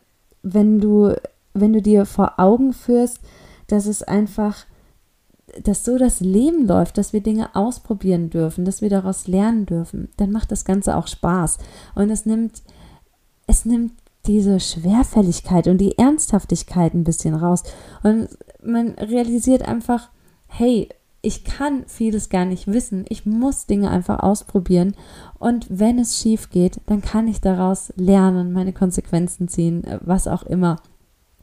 wenn 0.43 0.81
du 0.81 1.15
wenn 1.61 1.73
du 1.73 1.83
dir 1.83 2.07
vor 2.07 2.38
Augen 2.38 2.73
führst, 2.73 3.21
dass 3.67 3.87
es 3.87 4.03
einfach, 4.03 4.67
dass 5.62 5.85
so 5.85 5.99
das 5.99 6.21
Leben 6.21 6.67
läuft, 6.67 6.99
dass 6.99 7.12
wir 7.12 7.21
Dinge 7.21 7.55
ausprobieren 7.55 8.31
dürfen, 8.31 8.65
dass 8.65 8.83
wir 8.83 8.91
daraus 8.91 9.27
lernen 9.27 9.67
dürfen, 9.67 10.09
dann 10.17 10.31
macht 10.31 10.53
das 10.53 10.65
Ganze 10.65 10.97
auch 10.97 11.07
Spaß. 11.07 11.59
Und 11.95 12.11
es 12.11 12.27
nimmt, 12.27 12.62
es 13.47 13.65
nimmt 13.65 13.93
diese 14.29 14.61
Schwerfälligkeit 14.61 15.67
und 15.67 15.79
die 15.79 15.99
Ernsthaftigkeit 15.99 16.95
ein 16.95 17.05
bisschen 17.05 17.35
raus. 17.35 17.65
Und 18.03 18.29
man 18.63 18.91
realisiert 18.91 19.63
einfach, 19.63 20.11
hey, 20.47 20.89
ich 21.21 21.45
kann 21.45 21.85
vieles 21.87 22.29
gar 22.29 22.45
nicht 22.45 22.69
wissen. 22.69 23.05
Ich 23.09 23.27
muss 23.27 23.67
Dinge 23.67 23.91
einfach 23.91 24.21
ausprobieren. 24.21 24.95
Und 25.39 25.67
wenn 25.69 25.99
es 25.99 26.21
schief 26.21 26.51
geht, 26.51 26.81
dann 26.87 27.03
kann 27.03 27.27
ich 27.27 27.41
daraus 27.41 27.93
lernen, 27.97 28.53
meine 28.53 28.73
Konsequenzen 28.73 29.49
ziehen, 29.49 29.83
was 30.03 30.29
auch 30.29 30.45
immer. 30.45 30.77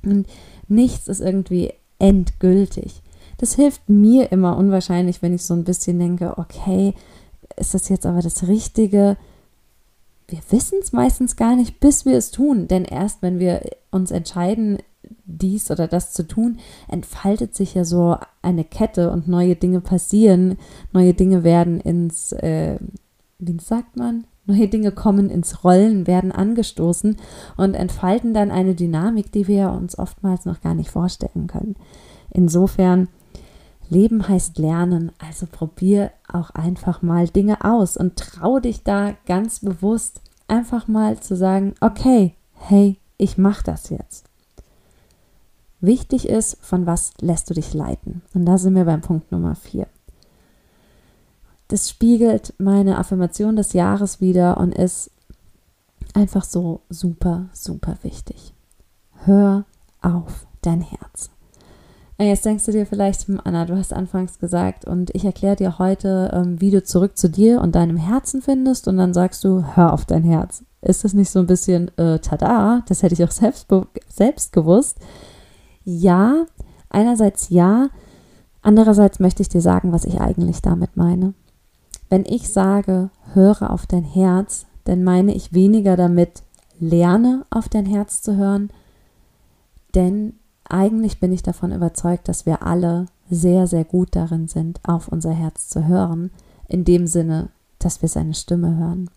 Und 0.04 0.28
nichts 0.68 1.08
ist 1.08 1.20
irgendwie 1.20 1.74
endgültig. 2.00 3.02
Das 3.38 3.56
hilft 3.56 3.90
mir 3.90 4.32
immer 4.32 4.56
unwahrscheinlich, 4.58 5.22
wenn 5.22 5.34
ich 5.34 5.44
so 5.44 5.54
ein 5.54 5.66
bisschen 5.66 6.00
denke, 6.00 6.38
okay, 6.38 6.94
ist 7.58 7.74
das 7.74 7.90
jetzt 7.90 8.06
aber 8.06 8.22
das 8.22 8.48
Richtige? 8.48 9.18
Wir 10.28 10.40
wissen 10.50 10.80
es 10.82 10.92
meistens 10.92 11.36
gar 11.36 11.56
nicht, 11.56 11.80
bis 11.80 12.06
wir 12.06 12.18
es 12.18 12.32
tun. 12.32 12.68
Denn 12.68 12.86
erst 12.86 13.22
wenn 13.22 13.40
wir 13.40 13.62
uns 13.92 14.12
entscheiden, 14.12 14.80
dies 15.26 15.72
oder 15.72 15.88
das 15.88 16.14
zu 16.14 16.28
tun, 16.28 16.58
entfaltet 16.88 17.56
sich 17.56 17.76
ja 17.76 17.84
so 17.84 18.18
eine 18.42 18.64
Kette 18.64 19.12
und 19.12 19.28
neue 19.28 19.56
Dinge 19.56 19.82
passieren, 19.82 20.58
neue 20.94 21.14
Dinge 21.14 21.44
werden 21.44 21.80
ins, 21.80 22.32
äh, 22.32 22.78
wie 23.40 23.58
sagt 23.60 23.98
man? 23.98 24.26
Neue 24.48 24.68
Dinge 24.68 24.92
kommen 24.92 25.32
ins 25.32 25.64
Rollen, 25.64 26.06
werden 26.06 26.32
angestoßen 26.32 27.18
und 27.58 27.74
entfalten 27.74 28.34
dann 28.34 28.52
eine 28.52 28.76
Dynamik, 28.76 29.32
die 29.32 29.48
wir 29.48 29.72
uns 29.72 29.98
oftmals 29.98 30.46
noch 30.46 30.62
gar 30.62 30.76
nicht 30.76 30.92
vorstellen 30.92 31.48
können. 31.48 31.76
Insofern, 32.30 33.08
Leben 33.90 34.28
heißt 34.28 34.58
Lernen, 34.58 35.12
also 35.20 35.46
probier 35.46 36.12
auch 36.32 36.50
einfach 36.52 37.02
mal 37.02 37.28
Dinge 37.28 37.64
aus 37.64 37.98
und 37.98 38.18
trau 38.18 38.60
dich 38.60 38.84
da 38.84 39.14
ganz 39.26 39.60
bewusst 39.60 40.22
einfach 40.48 40.88
mal 40.88 41.20
zu 41.20 41.36
sagen, 41.36 41.76
okay, 41.82 42.36
hey, 42.54 43.00
ich 43.18 43.38
mache 43.38 43.64
das 43.64 43.90
jetzt. 43.90 44.26
Wichtig 45.82 46.28
ist, 46.28 46.58
von 46.62 46.86
was 46.86 47.14
lässt 47.22 47.50
du 47.50 47.54
dich 47.54 47.74
leiten? 47.74 48.22
Und 48.34 48.46
da 48.46 48.58
sind 48.58 48.76
wir 48.76 48.86
beim 48.86 49.02
Punkt 49.02 49.32
Nummer 49.32 49.56
vier. 49.56 49.88
Das 51.68 51.90
spiegelt 51.90 52.54
meine 52.58 52.98
Affirmation 52.98 53.56
des 53.56 53.74
Jahres 53.74 54.22
wieder 54.22 54.58
und 54.58 54.74
ist 54.74 55.12
einfach 56.14 56.44
so 56.44 56.82
super, 56.90 57.50
super 57.54 57.98
wichtig. 58.04 58.54
Hör 59.26 59.66
auf 60.02 60.48
dein 60.62 60.82
Herz. 60.82 61.30
Jetzt 62.18 62.46
denkst 62.46 62.66
du 62.66 62.72
dir 62.72 62.86
vielleicht, 62.86 63.28
hm, 63.28 63.42
Anna, 63.44 63.66
du 63.66 63.76
hast 63.76 63.94
anfangs 63.94 64.40
gesagt 64.40 64.86
und 64.86 65.14
ich 65.14 65.26
erkläre 65.26 65.58
dir 65.58 65.80
heute, 65.80 66.32
ähm, 66.34 66.62
wie 66.62 66.72
du 66.72 66.82
zurück 66.82 67.18
zu 67.18 67.30
dir 67.30 67.60
und 67.60 67.76
deinem 67.76 67.98
Herzen 67.98 68.42
findest 68.42 68.88
und 68.88 68.98
dann 68.98 69.14
sagst 69.14 69.44
du, 69.44 69.64
hör 69.76 69.92
auf 69.92 70.06
dein 70.06 70.24
Herz. 70.24 70.64
Ist 70.82 71.04
das 71.04 71.14
nicht 71.14 71.30
so 71.30 71.40
ein 71.40 71.48
bisschen, 71.48 71.92
äh, 71.98 72.20
tada, 72.20 72.84
das 72.88 73.04
hätte 73.04 73.16
ich 73.16 73.24
auch 73.24 73.32
selbst, 73.32 73.68
selbst 74.08 74.54
gewusst. 74.54 74.98
Ja, 75.84 76.46
einerseits 76.90 77.50
ja, 77.50 77.90
andererseits 78.62 79.20
möchte 79.20 79.42
ich 79.42 79.50
dir 79.50 79.62
sagen, 79.62 79.92
was 79.92 80.06
ich 80.06 80.22
eigentlich 80.22 80.62
damit 80.62 80.96
meine. 80.96 81.34
Wenn 82.10 82.24
ich 82.26 82.48
sage, 82.48 83.10
höre 83.34 83.72
auf 83.72 83.88
dein 83.88 84.04
Herz, 84.04 84.68
dann 84.86 85.04
meine 85.04 85.34
ich 85.34 85.52
weniger 85.52 85.98
damit, 85.98 86.44
lerne 86.80 87.46
auf 87.50 87.68
dein 87.68 87.86
Herz 87.86 88.22
zu 88.22 88.38
hören, 88.38 88.70
denn 89.96 90.34
eigentlich 90.70 91.20
bin 91.20 91.32
ich 91.32 91.44
davon 91.44 91.72
überzeugt, 91.72 92.28
dass 92.28 92.46
wir 92.46 92.64
alle 92.64 93.08
sehr, 93.30 93.68
sehr 93.68 93.84
gut 93.84 94.16
darin 94.16 94.48
sind, 94.48 94.80
auf 94.84 95.08
unser 95.08 95.32
Herz 95.32 95.70
zu 95.70 95.88
hören, 95.88 96.32
in 96.68 96.86
dem 96.86 97.08
Sinne, 97.08 97.50
dass 97.80 98.02
wir 98.02 98.10
seine 98.10 98.34
Stimme 98.34 98.76
hören. 98.78 99.10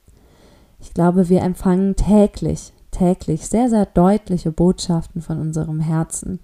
Ich 0.81 0.95
glaube, 0.95 1.28
wir 1.28 1.43
empfangen 1.43 1.97
täglich, 1.97 2.73
täglich 2.90 3.49
sehr, 3.49 3.69
sehr 3.69 3.87
deutliche 3.87 4.52
Botschaften 4.52 5.23
von 5.23 5.38
unserem 5.40 5.81
Herzen. 5.81 6.40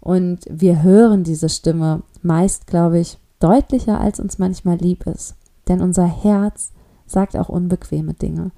Und 0.00 0.40
wir 0.48 0.82
hören 0.82 1.24
diese 1.24 1.48
Stimme 1.48 2.02
meist, 2.22 2.66
glaube 2.66 2.98
ich, 2.98 3.18
deutlicher, 3.40 4.00
als 4.00 4.20
uns 4.20 4.38
manchmal 4.38 4.76
lieb 4.76 5.06
ist. 5.06 5.34
Denn 5.68 5.80
unser 5.80 6.06
Herz 6.06 6.70
sagt 7.06 7.36
auch 7.36 7.48
unbequeme 7.48 8.14
Dinge. 8.14 8.52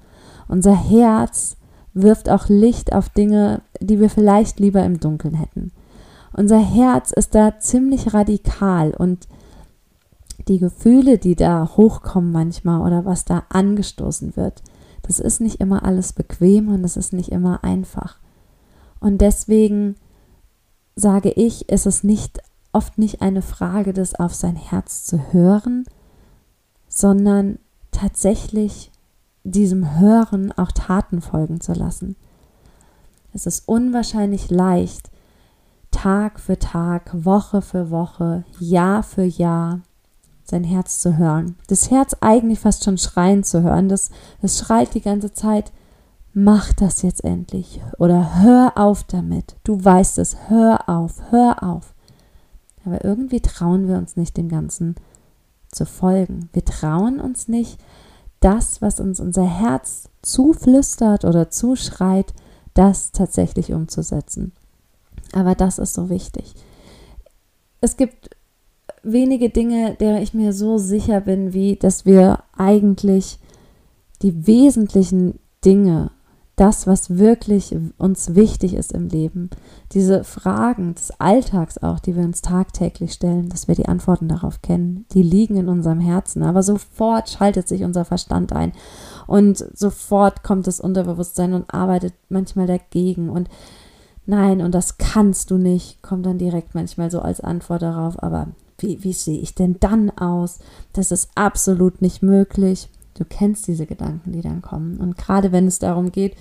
Unser 0.47 0.75
Herz 0.75 1.57
wirft 1.93 2.29
auch 2.29 2.49
Licht 2.49 2.93
auf 2.93 3.09
Dinge, 3.09 3.61
die 3.79 3.99
wir 3.99 4.09
vielleicht 4.09 4.59
lieber 4.59 4.83
im 4.83 4.99
Dunkeln 4.99 5.33
hätten. 5.33 5.71
Unser 6.33 6.59
Herz 6.59 7.11
ist 7.11 7.35
da 7.35 7.59
ziemlich 7.59 8.13
radikal 8.13 8.91
und 8.91 9.27
die 10.47 10.59
Gefühle, 10.59 11.17
die 11.17 11.35
da 11.35 11.69
hochkommen 11.75 12.31
manchmal 12.31 12.81
oder 12.81 13.05
was 13.05 13.25
da 13.25 13.43
angestoßen 13.49 14.35
wird, 14.35 14.61
das 15.01 15.19
ist 15.19 15.41
nicht 15.41 15.59
immer 15.59 15.83
alles 15.83 16.13
bequem 16.13 16.69
und 16.69 16.83
es 16.83 16.97
ist 16.97 17.13
nicht 17.13 17.31
immer 17.31 17.63
einfach. 17.63 18.17
Und 18.99 19.21
deswegen 19.21 19.95
sage 20.95 21.31
ich, 21.31 21.69
ist 21.69 21.85
es 21.85 22.03
nicht 22.03 22.39
oft 22.73 22.97
nicht 22.97 23.21
eine 23.21 23.41
Frage 23.41 23.93
des 23.93 24.15
auf 24.15 24.35
sein 24.35 24.55
Herz 24.55 25.03
zu 25.05 25.33
hören, 25.33 25.85
sondern 26.87 27.59
tatsächlich 27.91 28.91
diesem 29.43 29.99
Hören 29.99 30.51
auch 30.51 30.71
Taten 30.71 31.21
folgen 31.21 31.61
zu 31.61 31.73
lassen. 31.73 32.15
Es 33.33 33.45
ist 33.45 33.67
unwahrscheinlich 33.67 34.49
leicht, 34.49 35.09
Tag 35.91 36.39
für 36.39 36.59
Tag, 36.59 37.11
Woche 37.25 37.61
für 37.61 37.89
Woche, 37.89 38.43
Jahr 38.59 39.03
für 39.03 39.23
Jahr 39.23 39.81
sein 40.43 40.63
Herz 40.63 40.99
zu 40.99 41.17
hören. 41.17 41.55
Das 41.67 41.91
Herz 41.91 42.15
eigentlich 42.21 42.59
fast 42.59 42.83
schon 42.83 42.97
schreien 42.97 43.43
zu 43.43 43.61
hören. 43.61 43.89
Das, 43.89 44.09
das 44.41 44.59
schreit 44.59 44.93
die 44.93 45.01
ganze 45.01 45.31
Zeit, 45.31 45.71
mach 46.33 46.73
das 46.73 47.01
jetzt 47.01 47.23
endlich 47.23 47.81
oder 47.97 48.41
hör 48.41 48.73
auf 48.75 49.03
damit. 49.03 49.55
Du 49.63 49.83
weißt 49.83 50.17
es, 50.19 50.37
hör 50.47 50.89
auf, 50.89 51.21
hör 51.31 51.63
auf. 51.63 51.93
Aber 52.85 53.03
irgendwie 53.03 53.41
trauen 53.41 53.87
wir 53.87 53.97
uns 53.97 54.15
nicht 54.15 54.37
dem 54.37 54.49
Ganzen 54.49 54.95
zu 55.71 55.85
folgen. 55.85 56.49
Wir 56.53 56.65
trauen 56.65 57.19
uns 57.19 57.47
nicht, 57.47 57.79
das, 58.39 58.81
was 58.81 58.99
uns 58.99 59.19
unser 59.19 59.45
Herz 59.45 60.09
zuflüstert 60.21 61.25
oder 61.25 61.49
zuschreit, 61.49 62.33
das 62.73 63.11
tatsächlich 63.11 63.73
umzusetzen. 63.73 64.53
Aber 65.33 65.55
das 65.55 65.79
ist 65.79 65.93
so 65.93 66.09
wichtig. 66.09 66.55
Es 67.81 67.97
gibt 67.97 68.29
wenige 69.03 69.49
Dinge, 69.49 69.95
der 69.95 70.21
ich 70.21 70.33
mir 70.33 70.53
so 70.53 70.77
sicher 70.77 71.21
bin, 71.21 71.53
wie 71.53 71.75
dass 71.75 72.05
wir 72.05 72.43
eigentlich 72.55 73.39
die 74.21 74.47
wesentlichen 74.47 75.39
Dinge 75.63 76.11
das, 76.59 76.87
was 76.87 77.17
wirklich 77.17 77.73
uns 77.97 78.35
wichtig 78.35 78.73
ist 78.73 78.91
im 78.91 79.07
Leben, 79.07 79.49
diese 79.93 80.25
Fragen 80.25 80.93
des 80.93 81.11
Alltags 81.17 81.77
auch, 81.77 81.99
die 81.99 82.17
wir 82.17 82.23
uns 82.23 82.41
tagtäglich 82.41 83.13
stellen, 83.13 83.47
dass 83.47 83.69
wir 83.69 83.75
die 83.75 83.87
Antworten 83.87 84.27
darauf 84.27 84.61
kennen, 84.61 85.05
die 85.13 85.23
liegen 85.23 85.55
in 85.55 85.69
unserem 85.69 86.01
Herzen. 86.01 86.43
Aber 86.43 86.61
sofort 86.61 87.29
schaltet 87.29 87.69
sich 87.69 87.83
unser 87.83 88.03
Verstand 88.03 88.51
ein 88.51 88.73
und 89.25 89.57
sofort 89.73 90.43
kommt 90.43 90.67
das 90.67 90.81
Unterbewusstsein 90.81 91.53
und 91.53 91.73
arbeitet 91.73 92.13
manchmal 92.27 92.67
dagegen 92.67 93.29
und 93.29 93.47
nein, 94.25 94.61
und 94.61 94.75
das 94.75 94.97
kannst 94.97 95.51
du 95.51 95.57
nicht, 95.57 96.01
kommt 96.01 96.25
dann 96.25 96.37
direkt 96.37 96.75
manchmal 96.75 97.09
so 97.09 97.21
als 97.21 97.39
Antwort 97.39 97.83
darauf, 97.83 98.21
aber 98.21 98.49
wie, 98.79 99.01
wie 99.03 99.13
sehe 99.13 99.39
ich 99.39 99.55
denn 99.55 99.77
dann 99.79 100.09
aus? 100.09 100.59
Das 100.93 101.11
ist 101.11 101.29
absolut 101.35 102.01
nicht 102.01 102.21
möglich. 102.21 102.89
Du 103.19 103.25
kennst 103.25 103.67
diese 103.67 103.85
Gedanken, 103.85 104.31
die 104.31 104.41
dann 104.41 104.61
kommen. 104.61 104.97
Und 104.97 105.17
gerade 105.17 105.51
wenn 105.51 105.67
es 105.67 105.77
darum 105.77 106.09
geht, 106.09 106.37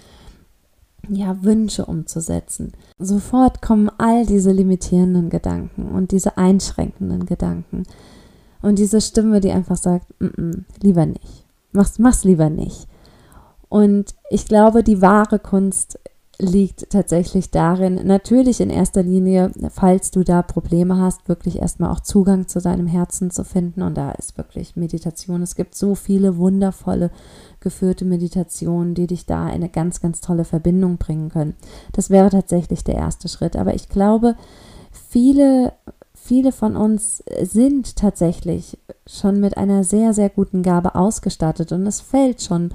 ja, 1.08 1.42
Wünsche 1.42 1.84
umzusetzen. 1.86 2.72
Sofort 3.00 3.60
kommen 3.60 3.90
all 3.98 4.24
diese 4.26 4.52
limitierenden 4.52 5.28
Gedanken 5.28 5.90
und 5.90 6.12
diese 6.12 6.38
einschränkenden 6.38 7.26
Gedanken. 7.26 7.82
Und 8.62 8.78
diese 8.78 9.00
Stimme, 9.00 9.40
die 9.40 9.50
einfach 9.50 9.76
sagt, 9.76 10.06
mm 10.20 10.26
-mm, 10.26 10.64
lieber 10.80 11.04
nicht. 11.04 11.44
Mach's, 11.72 11.98
mach's 11.98 12.22
lieber 12.22 12.48
nicht. 12.48 12.86
Und 13.68 14.14
ich 14.30 14.46
glaube, 14.46 14.84
die 14.84 15.02
wahre 15.02 15.40
Kunst 15.40 15.98
liegt 16.40 16.90
tatsächlich 16.90 17.50
darin, 17.50 18.06
natürlich 18.06 18.60
in 18.60 18.70
erster 18.70 19.02
Linie, 19.02 19.50
falls 19.70 20.12
du 20.12 20.22
da 20.22 20.42
Probleme 20.42 20.98
hast, 20.98 21.28
wirklich 21.28 21.58
erstmal 21.58 21.90
auch 21.90 22.00
Zugang 22.00 22.46
zu 22.46 22.60
deinem 22.60 22.86
Herzen 22.86 23.32
zu 23.32 23.44
finden. 23.44 23.82
Und 23.82 23.96
da 23.96 24.12
ist 24.12 24.38
wirklich 24.38 24.76
Meditation. 24.76 25.42
Es 25.42 25.56
gibt 25.56 25.74
so 25.74 25.96
viele 25.96 26.36
wundervolle 26.36 27.10
geführte 27.58 28.04
Meditationen, 28.04 28.94
die 28.94 29.08
dich 29.08 29.26
da 29.26 29.48
in 29.48 29.54
eine 29.54 29.68
ganz, 29.68 30.00
ganz 30.00 30.20
tolle 30.20 30.44
Verbindung 30.44 30.96
bringen 30.96 31.28
können. 31.30 31.56
Das 31.92 32.08
wäre 32.08 32.30
tatsächlich 32.30 32.84
der 32.84 32.94
erste 32.94 33.28
Schritt. 33.28 33.56
Aber 33.56 33.74
ich 33.74 33.88
glaube, 33.88 34.36
viele, 34.92 35.72
viele 36.14 36.52
von 36.52 36.76
uns 36.76 37.24
sind 37.42 37.96
tatsächlich 37.96 38.78
schon 39.06 39.40
mit 39.40 39.56
einer 39.56 39.82
sehr, 39.82 40.14
sehr 40.14 40.30
guten 40.30 40.62
Gabe 40.62 40.94
ausgestattet. 40.94 41.72
Und 41.72 41.84
es 41.84 42.00
fällt 42.00 42.42
schon 42.42 42.70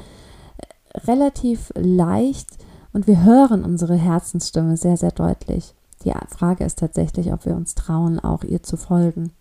relativ 1.07 1.71
leicht, 1.75 2.57
und 2.93 3.07
wir 3.07 3.23
hören 3.23 3.65
unsere 3.65 3.95
Herzensstimme 3.95 4.77
sehr, 4.77 4.97
sehr 4.97 5.11
deutlich. 5.11 5.73
Die 6.05 6.13
Frage 6.29 6.63
ist 6.63 6.79
tatsächlich, 6.79 7.33
ob 7.33 7.45
wir 7.45 7.55
uns 7.55 7.75
trauen, 7.75 8.19
auch 8.19 8.43
ihr 8.43 8.61
zu 8.61 8.77
folgen. 8.77 9.31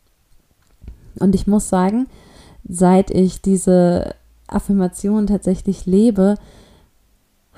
Und 1.18 1.35
ich 1.35 1.47
muss 1.47 1.68
sagen, 1.68 2.06
seit 2.68 3.11
ich 3.11 3.42
diese 3.42 4.14
Affirmation 4.47 5.26
tatsächlich 5.26 5.87
lebe, 5.87 6.37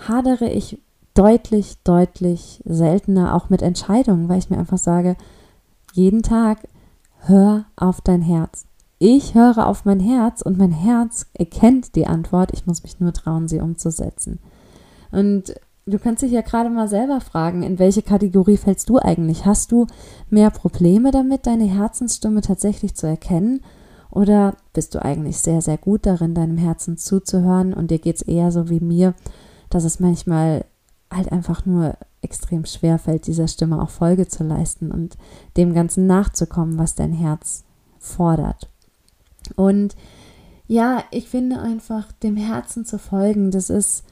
hadere 0.08 0.48
ich 0.48 0.78
deutlich, 1.14 1.76
deutlich 1.84 2.60
seltener 2.64 3.34
auch 3.34 3.50
mit 3.50 3.62
Entscheidungen, 3.62 4.28
weil 4.28 4.38
ich 4.38 4.50
mir 4.50 4.58
einfach 4.58 4.78
sage, 4.78 5.16
jeden 5.92 6.22
Tag 6.22 6.66
hör 7.20 7.66
auf 7.76 8.00
dein 8.00 8.22
Herz. 8.22 8.66
Ich 8.98 9.34
höre 9.34 9.66
auf 9.66 9.84
mein 9.84 10.00
Herz 10.00 10.42
und 10.42 10.58
mein 10.58 10.72
Herz 10.72 11.26
erkennt 11.34 11.94
die 11.94 12.06
Antwort. 12.06 12.50
Ich 12.52 12.66
muss 12.66 12.82
mich 12.82 13.00
nur 13.00 13.12
trauen, 13.12 13.48
sie 13.48 13.60
umzusetzen. 13.60 14.40
Und 15.12 15.54
du 15.86 15.98
kannst 15.98 16.22
dich 16.22 16.32
ja 16.32 16.40
gerade 16.40 16.70
mal 16.70 16.88
selber 16.88 17.20
fragen, 17.20 17.62
in 17.62 17.78
welche 17.78 18.02
Kategorie 18.02 18.56
fällst 18.56 18.88
du 18.88 18.98
eigentlich? 18.98 19.44
Hast 19.44 19.72
du 19.72 19.86
mehr 20.30 20.50
Probleme 20.50 21.10
damit, 21.10 21.46
deine 21.46 21.64
Herzensstimme 21.64 22.40
tatsächlich 22.40 22.94
zu 22.94 23.06
erkennen? 23.06 23.60
Oder 24.10 24.54
bist 24.72 24.94
du 24.94 25.04
eigentlich 25.04 25.38
sehr, 25.38 25.60
sehr 25.60 25.76
gut 25.76 26.06
darin, 26.06 26.34
deinem 26.34 26.56
Herzen 26.56 26.96
zuzuhören 26.96 27.74
und 27.74 27.90
dir 27.90 27.98
geht 27.98 28.16
es 28.16 28.22
eher 28.22 28.52
so 28.52 28.70
wie 28.70 28.80
mir, 28.80 29.14
dass 29.70 29.84
es 29.84 29.98
manchmal 29.98 30.64
halt 31.10 31.32
einfach 31.32 31.66
nur 31.66 31.96
extrem 32.22 32.64
schwer 32.64 32.98
fällt, 32.98 33.26
dieser 33.26 33.48
Stimme 33.48 33.82
auch 33.82 33.90
Folge 33.90 34.26
zu 34.26 34.44
leisten 34.44 34.90
und 34.90 35.16
dem 35.56 35.74
Ganzen 35.74 36.06
nachzukommen, 36.06 36.78
was 36.78 36.94
dein 36.94 37.12
Herz 37.12 37.64
fordert. 37.98 38.68
Und 39.56 39.94
ja, 40.66 41.04
ich 41.10 41.28
finde 41.28 41.60
einfach, 41.60 42.10
dem 42.12 42.36
Herzen 42.36 42.84
zu 42.86 42.98
folgen, 42.98 43.50
das 43.50 43.68
ist, 43.68 44.04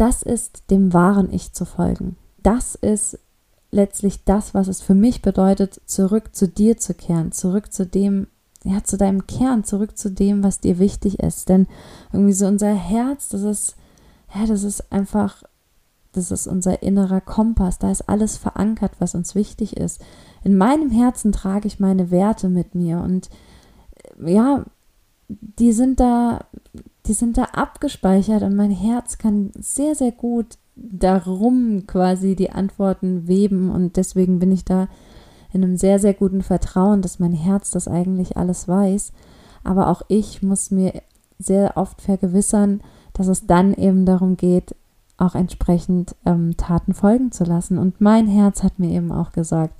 das 0.00 0.22
ist 0.22 0.70
dem 0.70 0.92
wahren 0.92 1.32
Ich 1.32 1.52
zu 1.52 1.64
folgen. 1.64 2.16
Das 2.42 2.74
ist 2.74 3.18
letztlich 3.70 4.24
das, 4.24 4.54
was 4.54 4.66
es 4.66 4.80
für 4.80 4.94
mich 4.94 5.22
bedeutet, 5.22 5.80
zurück 5.84 6.34
zu 6.34 6.48
dir 6.48 6.78
zu 6.78 6.94
kehren, 6.94 7.32
zurück 7.32 7.72
zu 7.72 7.86
dem, 7.86 8.26
ja, 8.64 8.82
zu 8.82 8.96
deinem 8.96 9.26
Kern, 9.26 9.64
zurück 9.64 9.96
zu 9.96 10.10
dem, 10.10 10.42
was 10.42 10.60
dir 10.60 10.78
wichtig 10.78 11.20
ist. 11.20 11.48
Denn 11.48 11.66
irgendwie 12.12 12.32
so 12.32 12.46
unser 12.46 12.74
Herz, 12.74 13.28
das 13.28 13.42
ist, 13.42 13.76
ja, 14.34 14.46
das 14.46 14.64
ist 14.64 14.92
einfach 14.92 15.42
das 16.12 16.32
ist 16.32 16.48
unser 16.48 16.82
innerer 16.82 17.20
Kompass, 17.20 17.78
da 17.78 17.90
ist 17.90 18.08
alles 18.08 18.36
verankert, 18.36 18.92
was 18.98 19.14
uns 19.14 19.36
wichtig 19.36 19.76
ist. 19.76 20.00
In 20.42 20.56
meinem 20.56 20.90
Herzen 20.90 21.30
trage 21.30 21.68
ich 21.68 21.78
meine 21.78 22.10
Werte 22.10 22.48
mit 22.48 22.74
mir 22.74 22.98
und 22.98 23.30
ja, 24.24 24.64
die 25.28 25.72
sind 25.72 26.00
da, 26.00 26.46
die 27.10 27.14
sind 27.14 27.36
da 27.36 27.42
abgespeichert 27.46 28.44
und 28.44 28.54
mein 28.54 28.70
Herz 28.70 29.18
kann 29.18 29.50
sehr, 29.58 29.96
sehr 29.96 30.12
gut 30.12 30.58
darum 30.76 31.88
quasi 31.88 32.36
die 32.36 32.52
Antworten 32.52 33.26
weben 33.26 33.68
und 33.68 33.96
deswegen 33.96 34.38
bin 34.38 34.52
ich 34.52 34.64
da 34.64 34.86
in 35.52 35.64
einem 35.64 35.76
sehr, 35.76 35.98
sehr 35.98 36.14
guten 36.14 36.40
Vertrauen, 36.40 37.02
dass 37.02 37.18
mein 37.18 37.32
Herz 37.32 37.72
das 37.72 37.88
eigentlich 37.88 38.36
alles 38.36 38.68
weiß. 38.68 39.12
Aber 39.64 39.88
auch 39.88 40.02
ich 40.06 40.40
muss 40.44 40.70
mir 40.70 41.02
sehr 41.36 41.76
oft 41.76 42.00
vergewissern, 42.00 42.80
dass 43.12 43.26
es 43.26 43.44
dann 43.44 43.74
eben 43.74 44.06
darum 44.06 44.36
geht, 44.36 44.76
auch 45.16 45.34
entsprechend 45.34 46.14
ähm, 46.24 46.56
Taten 46.56 46.94
folgen 46.94 47.32
zu 47.32 47.42
lassen. 47.42 47.76
Und 47.76 48.00
mein 48.00 48.28
Herz 48.28 48.62
hat 48.62 48.78
mir 48.78 48.92
eben 48.92 49.10
auch 49.10 49.32
gesagt, 49.32 49.74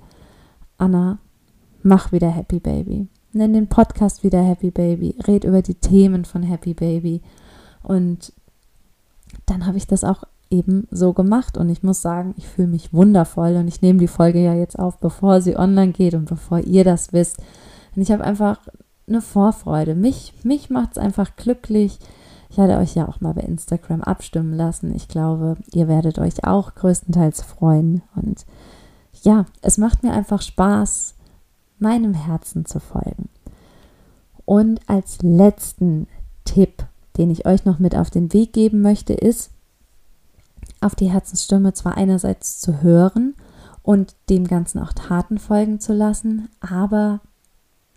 Anna, 0.77 1.17
mach 1.81 2.11
wieder 2.11 2.29
Happy 2.29 2.59
Baby. 2.59 3.07
Nenn 3.33 3.53
den 3.53 3.67
Podcast 3.67 4.23
wieder 4.23 4.41
Happy 4.41 4.71
Baby. 4.71 5.15
Red 5.27 5.43
über 5.43 5.61
die 5.61 5.75
Themen 5.75 6.25
von 6.25 6.43
Happy 6.43 6.73
Baby. 6.73 7.21
Und 7.83 8.33
dann 9.45 9.65
habe 9.65 9.77
ich 9.77 9.87
das 9.87 10.03
auch 10.03 10.23
eben 10.49 10.87
so 10.91 11.13
gemacht. 11.13 11.57
Und 11.57 11.69
ich 11.69 11.83
muss 11.83 12.01
sagen, 12.01 12.33
ich 12.37 12.47
fühle 12.47 12.67
mich 12.67 12.93
wundervoll. 12.93 13.55
Und 13.55 13.67
ich 13.67 13.81
nehme 13.81 13.99
die 13.99 14.07
Folge 14.07 14.43
ja 14.43 14.53
jetzt 14.53 14.77
auf, 14.77 14.99
bevor 14.99 15.41
sie 15.41 15.57
online 15.57 15.93
geht 15.93 16.13
und 16.13 16.25
bevor 16.25 16.59
ihr 16.59 16.83
das 16.83 17.13
wisst. 17.13 17.37
Und 17.95 18.01
ich 18.01 18.11
habe 18.11 18.23
einfach 18.23 18.59
eine 19.07 19.21
Vorfreude. 19.21 19.95
Mich, 19.95 20.33
mich 20.43 20.69
macht 20.69 20.91
es 20.91 20.97
einfach 20.97 21.35
glücklich, 21.35 21.99
ich 22.51 22.59
hatte 22.59 22.77
euch 22.77 22.95
ja 22.95 23.07
auch 23.07 23.21
mal 23.21 23.33
bei 23.33 23.41
Instagram 23.41 24.01
abstimmen 24.01 24.53
lassen. 24.53 24.93
Ich 24.93 25.07
glaube, 25.07 25.55
ihr 25.71 25.87
werdet 25.87 26.19
euch 26.19 26.43
auch 26.43 26.75
größtenteils 26.75 27.41
freuen. 27.41 28.01
Und 28.13 28.45
ja, 29.23 29.45
es 29.61 29.77
macht 29.77 30.03
mir 30.03 30.11
einfach 30.11 30.41
Spaß, 30.41 31.15
meinem 31.81 32.13
Herzen 32.13 32.65
zu 32.65 32.79
folgen. 32.79 33.29
Und 34.45 34.81
als 34.87 35.21
letzten 35.21 36.07
Tipp, 36.45 36.83
den 37.17 37.29
ich 37.29 37.45
euch 37.45 37.65
noch 37.65 37.79
mit 37.79 37.95
auf 37.95 38.09
den 38.09 38.31
Weg 38.33 38.53
geben 38.53 38.81
möchte, 38.81 39.13
ist, 39.13 39.51
auf 40.79 40.95
die 40.95 41.11
Herzensstimme 41.11 41.73
zwar 41.73 41.97
einerseits 41.97 42.59
zu 42.59 42.81
hören 42.81 43.35
und 43.83 44.15
dem 44.29 44.47
Ganzen 44.47 44.79
auch 44.79 44.93
Taten 44.93 45.37
folgen 45.37 45.79
zu 45.79 45.93
lassen, 45.93 46.49
aber 46.59 47.21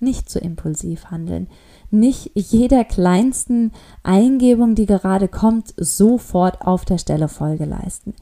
nicht 0.01 0.29
zu 0.29 0.39
impulsiv 0.39 1.07
handeln 1.11 1.49
nicht 1.95 2.33
jeder 2.35 2.85
kleinsten 2.85 3.73
Eingebung, 4.03 4.75
die 4.75 4.87
gerade 4.87 5.29
kommt, 5.29 5.73
sofort 5.77 6.61
auf 6.67 6.85
der 6.85 6.99
Stelle 6.99 7.29
Folge 7.29 7.65
leisten. 7.65 8.15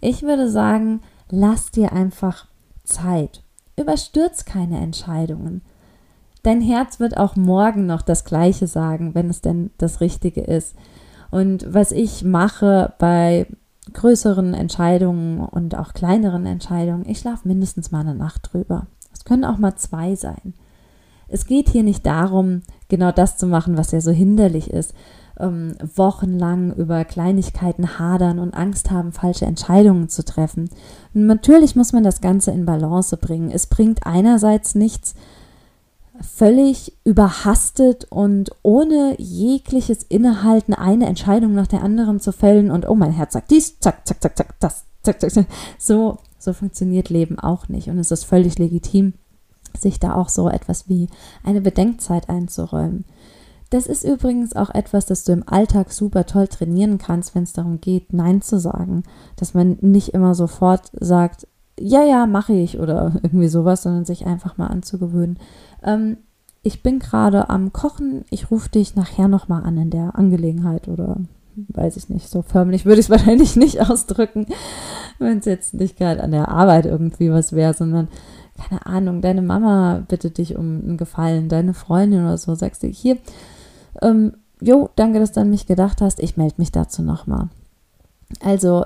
Ich 0.00 0.22
würde 0.22 0.50
sagen, 0.50 1.02
lass 1.28 1.70
dir 1.70 1.92
einfach 1.92 2.46
Zeit. 2.84 3.42
Überstürz 3.76 4.44
keine 4.44 4.78
Entscheidungen. 4.80 5.62
Dein 6.42 6.60
Herz 6.60 7.00
wird 7.00 7.16
auch 7.16 7.36
morgen 7.36 7.86
noch 7.86 8.02
das 8.02 8.24
Gleiche 8.24 8.66
sagen, 8.66 9.14
wenn 9.14 9.28
es 9.28 9.40
denn 9.40 9.70
das 9.78 10.00
Richtige 10.00 10.42
ist. 10.42 10.76
Und 11.30 11.72
was 11.74 11.92
ich 11.92 12.22
mache 12.22 12.94
bei 12.98 13.46
größeren 13.92 14.54
Entscheidungen 14.54 15.40
und 15.40 15.76
auch 15.76 15.92
kleineren 15.92 16.46
Entscheidungen, 16.46 17.08
ich 17.08 17.18
schlafe 17.18 17.48
mindestens 17.48 17.90
mal 17.90 18.00
eine 18.00 18.14
Nacht 18.14 18.52
drüber. 18.52 18.86
Es 19.12 19.24
können 19.24 19.44
auch 19.44 19.58
mal 19.58 19.76
zwei 19.76 20.14
sein. 20.14 20.54
Es 21.28 21.46
geht 21.46 21.68
hier 21.68 21.82
nicht 21.82 22.06
darum, 22.06 22.62
genau 22.88 23.10
das 23.10 23.36
zu 23.36 23.46
machen, 23.46 23.76
was 23.76 23.90
ja 23.90 24.00
so 24.00 24.12
hinderlich 24.12 24.70
ist. 24.70 24.94
Ähm, 25.38 25.74
wochenlang 25.94 26.72
über 26.72 27.04
Kleinigkeiten 27.04 27.98
hadern 27.98 28.38
und 28.38 28.54
Angst 28.54 28.90
haben, 28.90 29.12
falsche 29.12 29.44
Entscheidungen 29.44 30.08
zu 30.08 30.24
treffen. 30.24 30.70
Und 31.12 31.26
natürlich 31.26 31.76
muss 31.76 31.92
man 31.92 32.04
das 32.04 32.22
Ganze 32.22 32.52
in 32.52 32.64
Balance 32.64 33.14
bringen. 33.18 33.50
Es 33.50 33.66
bringt 33.66 34.06
einerseits 34.06 34.74
nichts, 34.74 35.14
völlig 36.20 36.92
überhastet 37.04 38.06
und 38.10 38.50
ohne 38.62 39.14
jegliches 39.18 40.02
Innehalten 40.02 40.74
eine 40.74 41.06
Entscheidung 41.06 41.54
nach 41.54 41.66
der 41.66 41.82
anderen 41.82 42.20
zu 42.20 42.32
fällen 42.32 42.70
und 42.70 42.88
oh, 42.88 42.94
mein 42.94 43.12
Herz 43.12 43.32
sagt 43.34 43.50
dies, 43.50 43.78
zack, 43.80 44.06
zack, 44.06 44.22
zack, 44.22 44.36
zack, 44.36 44.54
das, 44.60 44.84
zack, 45.02 45.20
zack, 45.20 45.30
zack. 45.30 45.46
So, 45.78 46.18
so 46.38 46.52
funktioniert 46.52 47.10
Leben 47.10 47.38
auch 47.38 47.68
nicht 47.68 47.88
und 47.88 47.98
es 47.98 48.10
ist 48.10 48.24
völlig 48.24 48.58
legitim, 48.58 49.14
sich 49.76 50.00
da 50.00 50.14
auch 50.14 50.28
so 50.28 50.48
etwas 50.48 50.88
wie 50.88 51.08
eine 51.44 51.60
Bedenkzeit 51.60 52.28
einzuräumen. 52.28 53.04
Das 53.70 53.86
ist 53.86 54.04
übrigens 54.04 54.54
auch 54.54 54.70
etwas, 54.70 55.06
das 55.06 55.24
du 55.24 55.32
im 55.32 55.42
Alltag 55.46 55.92
super 55.92 56.24
toll 56.24 56.46
trainieren 56.46 56.98
kannst, 56.98 57.34
wenn 57.34 57.42
es 57.42 57.52
darum 57.52 57.80
geht, 57.80 58.12
Nein 58.12 58.40
zu 58.40 58.60
sagen. 58.60 59.02
Dass 59.36 59.54
man 59.54 59.78
nicht 59.80 60.14
immer 60.14 60.34
sofort 60.34 60.90
sagt, 60.92 61.48
ja, 61.78 62.02
ja, 62.02 62.26
mache 62.26 62.52
ich 62.52 62.78
oder 62.78 63.12
irgendwie 63.22 63.48
sowas, 63.48 63.82
sondern 63.82 64.04
sich 64.04 64.26
einfach 64.26 64.56
mal 64.56 64.68
anzugewöhnen. 64.68 65.38
Ähm, 65.82 66.18
ich 66.62 66.82
bin 66.82 66.98
gerade 66.98 67.48
am 67.48 67.72
Kochen, 67.72 68.24
ich 68.30 68.50
rufe 68.50 68.68
dich 68.68 68.96
nachher 68.96 69.28
nochmal 69.28 69.62
an 69.64 69.76
in 69.78 69.90
der 69.90 70.16
Angelegenheit 70.16 70.88
oder 70.88 71.18
weiß 71.56 71.96
ich 71.96 72.08
nicht, 72.08 72.28
so 72.28 72.42
förmlich 72.42 72.84
würde 72.84 73.00
ich 73.00 73.06
es 73.06 73.10
wahrscheinlich 73.16 73.56
nicht 73.56 73.88
ausdrücken, 73.88 74.46
wenn 75.18 75.38
es 75.38 75.44
jetzt 75.44 75.74
nicht 75.74 75.96
gerade 75.96 76.22
an 76.22 76.32
der 76.32 76.48
Arbeit 76.48 76.86
irgendwie 76.86 77.30
was 77.30 77.52
wäre, 77.52 77.74
sondern 77.74 78.08
keine 78.56 78.86
Ahnung, 78.86 79.20
deine 79.20 79.42
Mama 79.42 80.02
bittet 80.08 80.38
dich 80.38 80.56
um 80.56 80.80
einen 80.80 80.96
Gefallen, 80.96 81.48
deine 81.48 81.74
Freundin 81.74 82.24
oder 82.24 82.38
so, 82.38 82.54
sagst 82.54 82.82
du 82.82 82.88
hier, 82.88 83.18
ähm, 84.02 84.34
jo, 84.60 84.90
danke, 84.96 85.18
dass 85.18 85.32
du 85.32 85.40
an 85.40 85.50
mich 85.50 85.66
gedacht 85.66 86.00
hast, 86.00 86.20
ich 86.20 86.36
melde 86.36 86.56
mich 86.58 86.72
dazu 86.72 87.02
nochmal. 87.02 87.48
Also 88.40 88.84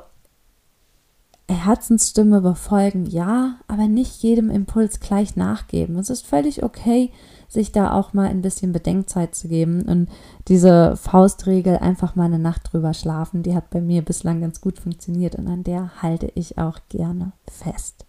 Herzensstimme 1.49 2.41
befolgen, 2.41 3.07
ja, 3.07 3.57
aber 3.67 3.89
nicht 3.89 4.23
jedem 4.23 4.51
Impuls 4.51 5.01
gleich 5.01 5.37
nachgeben. 5.37 5.99
Es 5.99 6.11
ist 6.11 6.27
völlig 6.27 6.63
okay, 6.63 7.11
sich 7.49 7.73
da 7.73 7.93
auch 7.93 8.13
mal 8.13 8.29
ein 8.29 8.43
bisschen 8.43 8.73
Bedenkzeit 8.73 9.35
zu 9.35 9.49
geben 9.49 9.83
und 9.83 10.09
diese 10.47 10.97
Faustregel 10.97 11.79
einfach 11.79 12.15
mal 12.15 12.27
eine 12.27 12.39
Nacht 12.39 12.73
drüber 12.73 12.95
schlafen, 12.95 13.43
die 13.43 13.55
hat 13.55 13.71
bei 13.71 13.81
mir 13.81 14.03
bislang 14.03 14.41
ganz 14.41 14.61
gut 14.61 14.79
funktioniert 14.79 15.35
und 15.35 15.49
an 15.49 15.65
der 15.65 16.01
halte 16.01 16.31
ich 16.35 16.59
auch 16.59 16.79
gerne 16.89 17.33
fest. 17.51 18.07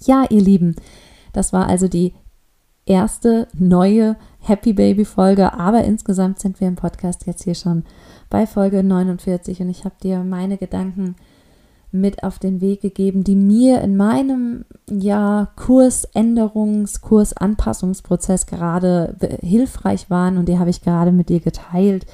Ja, 0.00 0.24
ihr 0.28 0.40
Lieben, 0.40 0.74
das 1.32 1.52
war 1.52 1.68
also 1.68 1.86
die 1.86 2.14
erste 2.86 3.46
neue 3.52 4.16
Happy 4.46 4.74
Baby 4.74 5.06
Folge, 5.06 5.54
aber 5.54 5.84
insgesamt 5.84 6.38
sind 6.38 6.60
wir 6.60 6.68
im 6.68 6.76
Podcast 6.76 7.26
jetzt 7.26 7.44
hier 7.44 7.54
schon 7.54 7.82
bei 8.28 8.46
Folge 8.46 8.84
49 8.84 9.62
und 9.62 9.70
ich 9.70 9.86
habe 9.86 9.94
dir 10.02 10.22
meine 10.22 10.58
Gedanken 10.58 11.16
mit 11.92 12.22
auf 12.24 12.38
den 12.38 12.60
Weg 12.60 12.82
gegeben, 12.82 13.24
die 13.24 13.36
mir 13.36 13.80
in 13.80 13.96
meinem 13.96 14.66
ja, 14.90 15.48
Kursänderungs-, 15.56 17.00
Kursanpassungsprozess 17.00 18.44
gerade 18.44 19.16
hilfreich 19.40 20.10
waren 20.10 20.36
und 20.36 20.48
die 20.48 20.58
habe 20.58 20.68
ich 20.68 20.82
gerade 20.82 21.10
mit 21.12 21.30
dir 21.30 21.40
geteilt. 21.40 22.04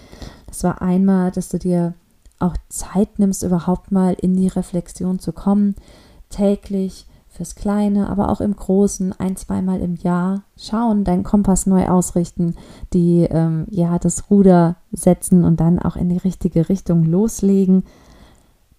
Das 0.47 0.62
war 0.62 0.81
einmal, 0.83 1.33
dass 1.33 1.49
du 1.49 1.59
dir 1.59 1.95
auch 2.38 2.55
Zeit 2.69 3.19
nimmst, 3.19 3.43
überhaupt 3.43 3.90
mal 3.90 4.14
in 4.14 4.37
die 4.37 4.49
Reflexion 4.49 5.19
zu 5.19 5.33
kommen, 5.33 5.75
täglich 6.29 7.07
fürs 7.31 7.55
Kleine, 7.55 8.11
aber 8.11 8.29
auch 8.29 8.40
im 8.40 8.55
Großen, 8.55 9.19
ein, 9.19 9.37
zweimal 9.37 9.81
im 9.81 9.95
Jahr 9.95 10.43
schauen, 10.59 11.05
deinen 11.05 11.23
Kompass 11.23 11.64
neu 11.64 11.87
ausrichten, 11.87 12.57
die 12.93 13.23
ähm, 13.31 13.66
ja 13.71 13.99
das 13.99 14.31
Ruder 14.31 14.77
setzen 14.93 15.45
und 15.45 15.61
dann 15.61 15.79
auch 15.79 15.97
in 15.97 16.09
die 16.09 16.19
richtige 16.19 16.69
Richtung 16.69 17.05
loslegen. 17.05 17.85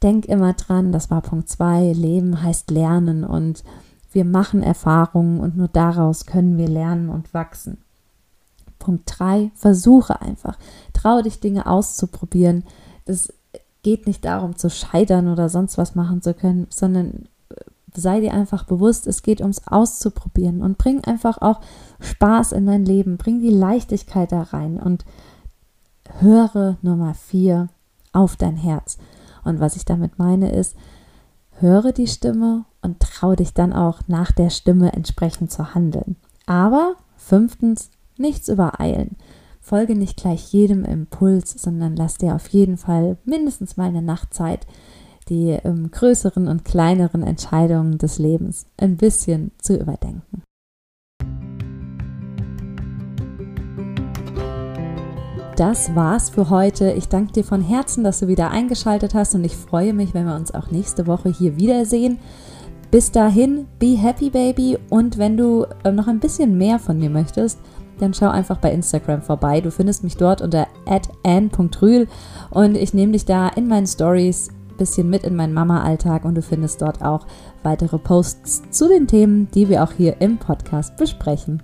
Denk 0.03 0.25
immer 0.25 0.53
dran, 0.53 0.91
das 0.91 1.09
war 1.09 1.21
Punkt 1.21 1.47
2, 1.47 1.93
Leben 1.93 2.43
heißt 2.43 2.71
Lernen 2.71 3.23
und 3.23 3.63
wir 4.11 4.25
machen 4.25 4.61
Erfahrungen 4.61 5.39
und 5.39 5.55
nur 5.55 5.69
daraus 5.69 6.25
können 6.25 6.57
wir 6.57 6.67
lernen 6.67 7.09
und 7.09 7.33
wachsen. 7.33 7.77
Punkt 8.79 9.03
3, 9.05 9.51
versuche 9.55 10.21
einfach. 10.21 10.57
Traue 10.91 11.23
dich, 11.23 11.39
Dinge 11.39 11.67
auszuprobieren. 11.67 12.65
Es 13.05 13.31
geht 13.83 14.07
nicht 14.07 14.25
darum 14.25 14.57
zu 14.57 14.69
scheitern 14.69 15.29
oder 15.29 15.47
sonst 15.47 15.77
was 15.77 15.95
machen 15.95 16.21
zu 16.21 16.33
können, 16.33 16.67
sondern 16.69 17.29
sei 17.93 18.19
dir 18.21 18.33
einfach 18.33 18.63
bewusst, 18.65 19.07
es 19.07 19.23
geht 19.23 19.41
ums 19.41 19.67
Auszuprobieren 19.67 20.61
und 20.61 20.77
bring 20.77 21.03
einfach 21.03 21.41
auch 21.41 21.61
Spaß 21.99 22.51
in 22.53 22.65
dein 22.65 22.85
Leben, 22.85 23.17
bring 23.17 23.39
die 23.39 23.49
Leichtigkeit 23.49 24.31
da 24.31 24.41
rein 24.43 24.77
und 24.77 25.05
höre 26.19 26.77
Nummer 26.81 27.13
vier 27.13 27.69
auf 28.13 28.35
dein 28.35 28.57
Herz. 28.57 28.97
Und 29.43 29.59
was 29.59 29.75
ich 29.75 29.85
damit 29.85 30.19
meine 30.19 30.51
ist, 30.51 30.75
höre 31.59 31.91
die 31.91 32.07
Stimme 32.07 32.65
und 32.81 32.99
trau 32.99 33.35
dich 33.35 33.53
dann 33.53 33.73
auch 33.73 34.01
nach 34.07 34.31
der 34.31 34.49
Stimme 34.49 34.93
entsprechend 34.93 35.51
zu 35.51 35.73
handeln. 35.73 36.15
Aber 36.45 36.95
fünftens, 37.15 37.91
nichts 38.17 38.49
übereilen. 38.49 39.15
Folge 39.59 39.95
nicht 39.95 40.17
gleich 40.17 40.51
jedem 40.51 40.83
Impuls, 40.85 41.51
sondern 41.51 41.95
lass 41.95 42.15
dir 42.15 42.35
auf 42.35 42.47
jeden 42.49 42.77
Fall 42.77 43.17
mindestens 43.25 43.77
mal 43.77 43.87
eine 43.87 44.01
Nachtzeit 44.01 44.65
die 45.31 45.57
ähm, 45.63 45.89
größeren 45.89 46.49
und 46.49 46.65
kleineren 46.65 47.23
Entscheidungen 47.23 47.97
des 47.97 48.19
Lebens 48.19 48.65
ein 48.77 48.97
bisschen 48.97 49.51
zu 49.59 49.77
überdenken. 49.77 50.43
Das 55.55 55.95
war's 55.95 56.29
für 56.29 56.49
heute. 56.49 56.91
Ich 56.91 57.07
danke 57.07 57.31
dir 57.31 57.43
von 57.45 57.61
Herzen, 57.61 58.03
dass 58.03 58.19
du 58.19 58.27
wieder 58.27 58.51
eingeschaltet 58.51 59.13
hast 59.13 59.33
und 59.33 59.45
ich 59.45 59.55
freue 59.55 59.93
mich, 59.93 60.13
wenn 60.13 60.25
wir 60.25 60.35
uns 60.35 60.53
auch 60.53 60.69
nächste 60.69 61.07
Woche 61.07 61.29
hier 61.29 61.55
wiedersehen. 61.55 62.19
Bis 62.89 63.11
dahin, 63.11 63.67
be 63.79 63.97
happy, 63.97 64.29
baby. 64.29 64.77
Und 64.89 65.17
wenn 65.17 65.37
du 65.37 65.65
äh, 65.85 65.93
noch 65.93 66.07
ein 66.07 66.19
bisschen 66.19 66.57
mehr 66.57 66.77
von 66.77 66.99
mir 66.99 67.09
möchtest, 67.09 67.57
dann 67.99 68.13
schau 68.13 68.29
einfach 68.29 68.57
bei 68.57 68.73
Instagram 68.73 69.21
vorbei. 69.21 69.61
Du 69.61 69.71
findest 69.71 70.03
mich 70.03 70.17
dort 70.17 70.41
unter 70.41 70.67
ann.rühl 71.23 72.07
und 72.49 72.75
ich 72.75 72.93
nehme 72.93 73.13
dich 73.13 73.23
da 73.23 73.47
in 73.47 73.69
meinen 73.69 73.87
Stories 73.87 74.49
bisschen 74.81 75.11
mit 75.11 75.23
in 75.25 75.35
meinen 75.35 75.53
Mama-Alltag 75.53 76.25
und 76.25 76.33
du 76.33 76.41
findest 76.41 76.81
dort 76.81 77.03
auch 77.03 77.27
weitere 77.61 77.99
Posts 77.99 78.63
zu 78.71 78.87
den 78.87 79.07
Themen, 79.07 79.47
die 79.51 79.69
wir 79.69 79.83
auch 79.83 79.91
hier 79.91 80.19
im 80.21 80.39
Podcast 80.39 80.97
besprechen. 80.97 81.61